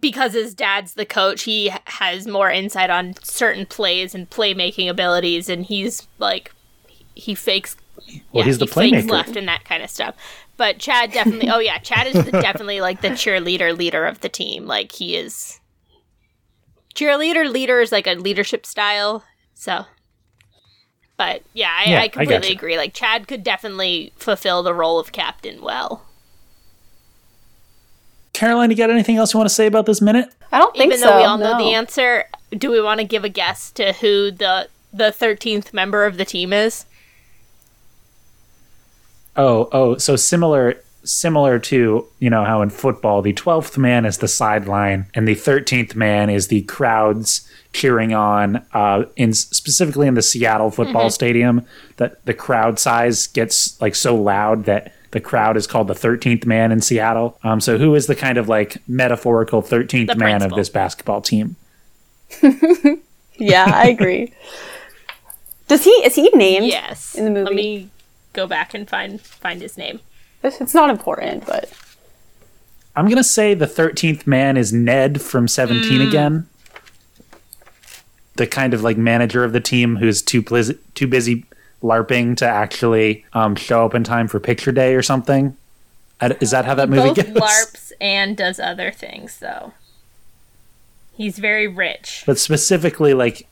because 0.00 0.34
his 0.34 0.54
dad's 0.54 0.94
the 0.94 1.04
coach. 1.04 1.42
He 1.42 1.72
has 1.86 2.26
more 2.26 2.50
insight 2.50 2.90
on 2.90 3.14
certain 3.22 3.66
plays 3.66 4.14
and 4.14 4.30
playmaking 4.30 4.88
abilities, 4.88 5.48
and 5.48 5.64
he's 5.66 6.06
like 6.18 6.52
he 7.18 7.34
fakes. 7.34 7.76
Well, 8.32 8.44
he's 8.44 8.58
the 8.58 8.66
he 8.66 8.72
fakes 8.72 9.06
playmaker. 9.06 9.10
left 9.10 9.36
and 9.36 9.48
that 9.48 9.64
kind 9.64 9.82
of 9.82 9.90
stuff. 9.90 10.14
But 10.56 10.78
Chad 10.78 11.12
definitely. 11.12 11.50
oh 11.50 11.58
yeah, 11.58 11.78
Chad 11.78 12.06
is 12.06 12.24
the, 12.24 12.30
definitely 12.32 12.80
like 12.80 13.00
the 13.00 13.10
cheerleader 13.10 13.76
leader 13.76 14.06
of 14.06 14.20
the 14.20 14.28
team. 14.28 14.66
Like 14.66 14.92
he 14.92 15.16
is. 15.16 15.60
Cheerleader 16.94 17.50
leader 17.50 17.80
is 17.80 17.92
like 17.92 18.06
a 18.06 18.14
leadership 18.14 18.64
style. 18.66 19.24
So. 19.54 19.84
But 21.16 21.42
yeah, 21.52 21.74
I, 21.76 21.90
Yeah, 21.90 22.00
I 22.00 22.02
I 22.04 22.08
completely 22.08 22.38
gotcha. 22.48 22.52
agree. 22.52 22.76
Like 22.76 22.94
Chad 22.94 23.26
could 23.28 23.42
definitely 23.42 24.12
fulfill 24.16 24.62
the 24.62 24.74
role 24.74 24.98
of 24.98 25.12
captain 25.12 25.60
well. 25.62 26.04
Caroline, 28.32 28.70
you 28.70 28.76
got 28.76 28.90
anything 28.90 29.16
else 29.16 29.34
you 29.34 29.38
want 29.38 29.48
to 29.48 29.54
say 29.54 29.66
about 29.66 29.86
this 29.86 30.00
minute? 30.00 30.28
I 30.52 30.58
don't 30.58 30.72
think 30.76 30.92
Even 30.92 30.98
so. 31.00 31.08
though 31.08 31.16
we 31.18 31.24
all 31.24 31.38
know 31.38 31.58
the 31.58 31.74
answer, 31.74 32.24
do 32.52 32.70
we 32.70 32.80
want 32.80 33.00
to 33.00 33.04
give 33.04 33.24
a 33.24 33.28
guess 33.28 33.70
to 33.72 33.92
who 33.94 34.30
the 34.30 34.68
the 34.92 35.10
thirteenth 35.12 35.74
member 35.74 36.06
of 36.06 36.16
the 36.18 36.24
team 36.24 36.52
is? 36.52 36.84
Oh, 39.38 39.68
oh, 39.72 39.96
so 39.96 40.16
similar 40.16 40.74
similar 41.04 41.58
to, 41.58 42.06
you 42.18 42.28
know, 42.28 42.44
how 42.44 42.60
in 42.60 42.68
football 42.68 43.22
the 43.22 43.32
12th 43.32 43.78
man 43.78 44.04
is 44.04 44.18
the 44.18 44.28
sideline 44.28 45.06
and 45.14 45.26
the 45.26 45.34
13th 45.34 45.94
man 45.94 46.28
is 46.28 46.48
the 46.48 46.62
crowds 46.62 47.48
cheering 47.72 48.12
on 48.12 48.56
uh 48.74 49.04
in 49.16 49.32
specifically 49.32 50.06
in 50.08 50.14
the 50.14 50.22
Seattle 50.22 50.70
football 50.70 51.08
stadium 51.10 51.64
that 51.96 52.24
the 52.24 52.34
crowd 52.34 52.78
size 52.78 53.26
gets 53.28 53.80
like 53.80 53.94
so 53.94 54.16
loud 54.16 54.64
that 54.64 54.92
the 55.12 55.20
crowd 55.20 55.56
is 55.56 55.66
called 55.66 55.86
the 55.86 55.94
13th 55.94 56.44
man 56.44 56.72
in 56.72 56.80
Seattle. 56.80 57.38
Um 57.42 57.60
so 57.60 57.78
who 57.78 57.94
is 57.94 58.06
the 58.06 58.16
kind 58.16 58.36
of 58.36 58.48
like 58.48 58.82
metaphorical 58.88 59.62
13th 59.62 60.08
The 60.08 60.14
man 60.16 60.42
of 60.42 60.52
this 60.54 60.68
basketball 60.68 61.22
team? 61.22 61.56
Yeah, 63.38 63.70
I 63.72 63.86
agree. 63.86 64.32
Does 65.68 65.84
he 65.84 65.90
is 65.90 66.14
he 66.14 66.28
named? 66.30 66.66
Yes. 66.66 67.14
In 67.14 67.24
the 67.24 67.30
movie. 67.30 67.90
Let 68.34 68.42
me 68.42 68.44
go 68.44 68.46
back 68.48 68.74
and 68.74 68.88
find 68.88 69.20
find 69.20 69.60
his 69.60 69.76
name. 69.78 70.00
It's 70.42 70.74
not 70.74 70.90
important, 70.90 71.46
but 71.46 71.70
I'm 72.94 73.06
going 73.06 73.16
to 73.16 73.24
say 73.24 73.54
the 73.54 73.66
13th 73.66 74.26
man 74.26 74.56
is 74.56 74.72
Ned 74.72 75.20
from 75.20 75.48
17 75.48 76.00
again. 76.00 76.48
The 78.36 78.46
kind 78.46 78.72
of 78.74 78.82
like 78.82 78.96
manager 78.96 79.42
of 79.44 79.52
the 79.52 79.60
team 79.60 79.96
who's 79.96 80.22
too 80.22 80.42
plis- 80.42 80.78
too 80.94 81.06
busy 81.08 81.44
larping 81.82 82.36
to 82.36 82.46
actually 82.46 83.24
um, 83.32 83.56
show 83.56 83.84
up 83.84 83.94
in 83.94 84.04
time 84.04 84.28
for 84.28 84.38
picture 84.38 84.72
day 84.72 84.94
or 84.94 85.02
something. 85.02 85.56
Is 86.40 86.50
that 86.52 86.64
how 86.64 86.74
that 86.74 86.88
movie 86.88 87.08
Both 87.14 87.26
goes? 87.34 87.36
larps 87.36 87.92
and 88.00 88.36
does 88.36 88.58
other 88.60 88.90
things 88.92 89.38
though. 89.38 89.72
He's 91.14 91.38
very 91.38 91.66
rich. 91.66 92.22
But 92.26 92.38
specifically 92.38 93.12
like 93.14 93.48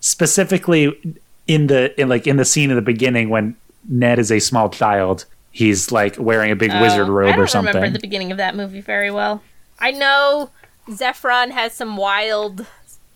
specifically 0.00 1.16
in 1.48 1.66
the 1.66 2.00
in 2.00 2.08
like 2.08 2.26
in 2.28 2.36
the 2.36 2.44
scene 2.44 2.70
in 2.70 2.76
the 2.76 2.82
beginning 2.82 3.28
when 3.28 3.56
Ned 3.88 4.18
is 4.18 4.30
a 4.30 4.38
small 4.38 4.68
child, 4.70 5.24
he's 5.50 5.92
like 5.92 6.16
wearing 6.18 6.50
a 6.50 6.56
big 6.56 6.70
oh, 6.72 6.80
wizard 6.80 7.08
Oh, 7.08 7.12
robe 7.12 7.28
I 7.28 7.32
don't 7.32 7.40
or 7.44 7.46
something. 7.46 7.74
remember 7.74 7.98
the 7.98 8.00
beginning 8.00 8.32
of 8.32 8.38
that 8.38 8.56
movie 8.56 8.80
very 8.80 9.10
well. 9.10 9.42
I 9.78 9.90
know 9.90 10.50
Zephron 10.88 11.50
has 11.50 11.72
some 11.74 11.96
wild 11.96 12.66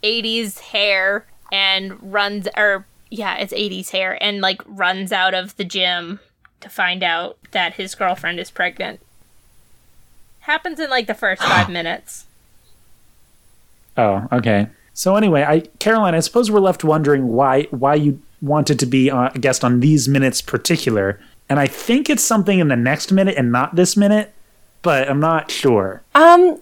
80s 0.02 0.59
hair 0.59 1.26
and 1.50 2.12
runs 2.12 2.48
or 2.57 2.85
yeah, 3.11 3.37
it's 3.37 3.52
80s 3.52 3.90
hair 3.90 4.22
and 4.22 4.40
like 4.40 4.61
runs 4.66 5.12
out 5.12 5.35
of 5.35 5.57
the 5.57 5.64
gym 5.64 6.20
to 6.61 6.68
find 6.68 7.02
out 7.02 7.38
that 7.52 7.74
his 7.74 7.94
girlfriend 7.94 8.38
is 8.40 8.50
pregnant. 8.50 9.00
Happens 10.40 10.79
in 10.81 10.90
like 10.90 11.07
the 11.07 11.14
first 11.14 11.42
5 11.44 11.68
minutes. 11.68 12.26
Oh, 13.96 14.26
okay. 14.31 14.68
So 14.92 15.16
anyway, 15.16 15.42
I 15.42 15.61
Caroline, 15.79 16.14
I 16.14 16.20
suppose 16.20 16.50
we're 16.50 16.61
left 16.61 16.85
wondering 16.85 17.29
why 17.29 17.64
why 17.70 17.94
you 17.94 18.20
wanted 18.46 18.78
to 18.80 18.87
be 18.87 19.09
a 19.09 19.30
guest 19.40 19.64
on 19.64 19.80
these 19.80 20.09
minutes 20.09 20.40
particular, 20.40 21.20
and 21.48 21.59
I 21.59 21.66
think 21.66 22.09
it's 22.09 22.22
something 22.22 22.59
in 22.59 22.68
the 22.68 22.76
next 22.76 23.12
minute 23.12 23.37
and 23.37 23.52
not 23.52 23.74
this 23.76 23.96
minute, 23.96 24.32
but 24.82 25.09
I'm 25.09 25.20
not 25.20 25.50
sure. 25.50 26.02
um 26.14 26.59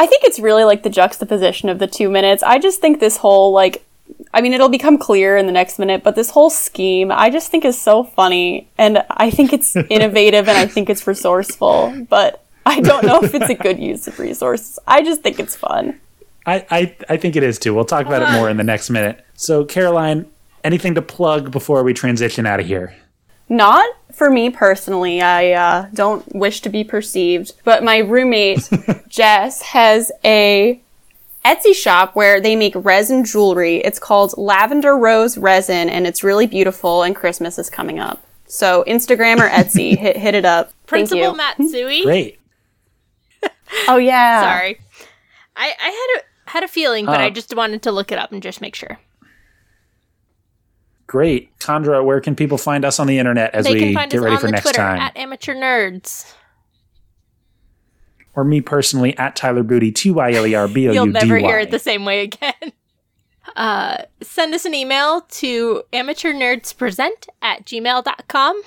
I 0.00 0.06
think 0.06 0.22
it's 0.22 0.38
really 0.38 0.62
like 0.62 0.84
the 0.84 0.90
juxtaposition 0.90 1.68
of 1.68 1.80
the 1.80 1.88
2 1.88 2.08
minutes. 2.08 2.44
I 2.44 2.60
just 2.60 2.80
think 2.80 3.00
this 3.00 3.16
whole 3.16 3.52
like 3.52 3.84
I 4.32 4.40
mean 4.40 4.52
it'll 4.54 4.68
become 4.68 4.96
clear 4.96 5.36
in 5.36 5.46
the 5.46 5.52
next 5.52 5.78
minute, 5.78 6.02
but 6.04 6.14
this 6.14 6.30
whole 6.30 6.50
scheme 6.50 7.10
I 7.10 7.30
just 7.30 7.50
think 7.50 7.64
is 7.64 7.80
so 7.80 8.04
funny 8.04 8.68
and 8.78 9.04
I 9.10 9.30
think 9.30 9.52
it's 9.52 9.74
innovative 9.90 10.48
and 10.48 10.56
I 10.56 10.66
think 10.66 10.88
it's 10.88 11.06
resourceful, 11.06 12.06
but 12.08 12.44
I 12.64 12.80
don't 12.80 13.04
know 13.04 13.20
if 13.22 13.34
it's 13.34 13.50
a 13.50 13.54
good 13.54 13.78
use 13.80 14.06
of 14.06 14.18
resources. 14.18 14.78
I 14.86 15.02
just 15.02 15.22
think 15.22 15.40
it's 15.40 15.56
fun. 15.56 15.98
I, 16.46 16.64
I 16.70 16.96
I 17.08 17.16
think 17.16 17.34
it 17.36 17.42
is 17.42 17.58
too. 17.58 17.74
We'll 17.74 17.84
talk 17.84 18.06
about 18.06 18.22
it 18.22 18.30
more 18.38 18.48
in 18.48 18.56
the 18.56 18.64
next 18.64 18.88
minute. 18.90 19.24
So 19.34 19.64
Caroline, 19.64 20.26
anything 20.64 20.94
to 20.94 21.02
plug 21.02 21.50
before 21.50 21.82
we 21.82 21.94
transition 21.94 22.46
out 22.46 22.60
of 22.60 22.66
here? 22.66 22.94
Not 23.48 23.88
for 24.12 24.30
me 24.30 24.50
personally. 24.50 25.22
I 25.22 25.52
uh, 25.52 25.88
don't 25.94 26.24
wish 26.34 26.60
to 26.62 26.68
be 26.68 26.84
perceived, 26.84 27.52
but 27.64 27.82
my 27.82 27.98
roommate 27.98 28.68
Jess 29.08 29.62
has 29.62 30.12
a 30.24 30.80
Etsy 31.44 31.74
shop 31.74 32.14
where 32.14 32.40
they 32.40 32.56
make 32.56 32.74
resin 32.76 33.24
jewelry. 33.24 33.76
It's 33.78 33.98
called 33.98 34.34
Lavender 34.36 34.96
Rose 34.96 35.38
Resin, 35.38 35.88
and 35.88 36.06
it's 36.06 36.22
really 36.22 36.46
beautiful. 36.46 37.02
And 37.02 37.16
Christmas 37.16 37.58
is 37.58 37.70
coming 37.70 37.98
up, 37.98 38.22
so 38.46 38.84
Instagram 38.86 39.38
or 39.38 39.48
Etsy, 39.48 39.96
hit 39.98 40.16
hit 40.18 40.34
it 40.34 40.44
up. 40.44 40.66
Thank 40.86 41.08
Principal 41.08 41.30
you. 41.30 41.36
Matsui. 41.36 42.02
Great. 42.04 42.38
Oh 43.86 43.96
yeah. 43.96 44.42
Sorry. 44.42 44.78
I 45.56 45.72
I 45.80 45.88
had 45.90 46.20
a 46.20 46.50
had 46.50 46.64
a 46.64 46.68
feeling, 46.68 47.06
but 47.06 47.20
Uh, 47.20 47.24
I 47.24 47.30
just 47.30 47.54
wanted 47.56 47.82
to 47.82 47.92
look 47.92 48.12
it 48.12 48.18
up 48.18 48.32
and 48.32 48.42
just 48.42 48.60
make 48.60 48.74
sure. 48.74 48.98
Great. 51.08 51.58
Chandra, 51.58 52.04
where 52.04 52.20
can 52.20 52.36
people 52.36 52.58
find 52.58 52.84
us 52.84 53.00
on 53.00 53.06
the 53.08 53.18
internet 53.18 53.52
as 53.54 53.64
They 53.64 53.72
we 53.72 53.94
get 53.94 54.12
ready 54.14 54.36
for 54.36 54.46
next 54.48 54.62
Twitter 54.62 54.76
time? 54.76 55.00
at 55.00 55.16
amateur 55.16 55.54
nerds. 55.54 56.32
or 58.36 58.44
me 58.44 58.60
personally 58.60 59.16
at 59.18 59.34
Tyler 59.34 59.62
Booty, 59.64 59.90
T 59.90 60.10
Y 60.12 60.32
L 60.32 60.46
E 60.46 60.54
R 60.54 60.68
B 60.68 60.86
O 60.88 60.92
U 60.92 60.92
D 60.92 60.98
Y. 60.98 61.04
You'll 61.04 61.06
never 61.06 61.36
hear 61.38 61.58
it 61.58 61.70
the 61.72 61.78
same 61.80 62.04
way 62.04 62.20
again. 62.22 62.52
Uh, 63.56 64.02
send 64.20 64.52
us 64.54 64.66
an 64.66 64.74
email 64.74 65.22
to 65.22 65.82
amateurnerdspresent 65.94 67.28
at 67.40 67.64
gmail.com. 67.64 68.62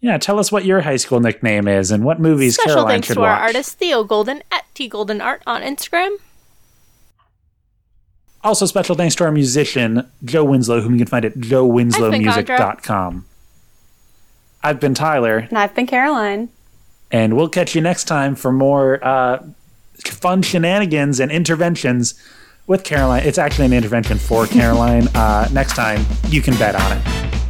Yeah, 0.00 0.16
tell 0.18 0.38
us 0.38 0.52
what 0.52 0.64
your 0.64 0.80
high 0.80 0.96
school 0.96 1.18
nickname 1.18 1.66
is 1.66 1.90
and 1.90 2.04
what 2.04 2.20
movies 2.20 2.54
Special 2.54 2.74
Caroline 2.74 2.92
thanks 2.94 3.08
should 3.08 3.14
to 3.14 3.20
watch. 3.20 3.28
our 3.36 3.46
artist 3.46 3.78
Theo 3.78 4.04
Golden 4.04 4.42
at 4.52 4.64
T 4.74 4.86
Golden 4.88 5.20
Art 5.20 5.42
on 5.44 5.60
Instagram. 5.62 6.16
Also, 8.44 8.66
special 8.66 8.96
thanks 8.96 9.14
to 9.16 9.24
our 9.24 9.30
musician, 9.32 10.10
Joe 10.24 10.44
Winslow, 10.44 10.80
whom 10.80 10.92
you 10.94 10.98
can 10.98 11.06
find 11.06 11.24
at 11.24 11.34
joewinslowmusic.com. 11.34 13.24
I've 14.64 14.80
been 14.80 14.94
Tyler, 14.94 15.38
And 15.48 15.58
I've 15.58 15.74
been 15.74 15.86
Caroline. 15.86 16.48
and 17.10 17.36
we'll 17.36 17.48
catch 17.48 17.74
you 17.74 17.80
next 17.80 18.04
time 18.04 18.34
for 18.34 18.52
more 18.52 19.04
uh, 19.04 19.44
fun 20.04 20.42
shenanigans 20.42 21.20
and 21.20 21.30
interventions 21.32 22.14
with 22.66 22.84
Caroline. 22.84 23.24
It's 23.24 23.38
actually 23.38 23.66
an 23.66 23.72
intervention 23.72 24.18
for 24.18 24.46
Caroline. 24.46 25.08
uh, 25.14 25.48
next 25.52 25.74
time, 25.74 26.04
you 26.28 26.42
can 26.42 26.56
bet 26.58 26.74
on 26.74 26.96
it. 26.98 27.41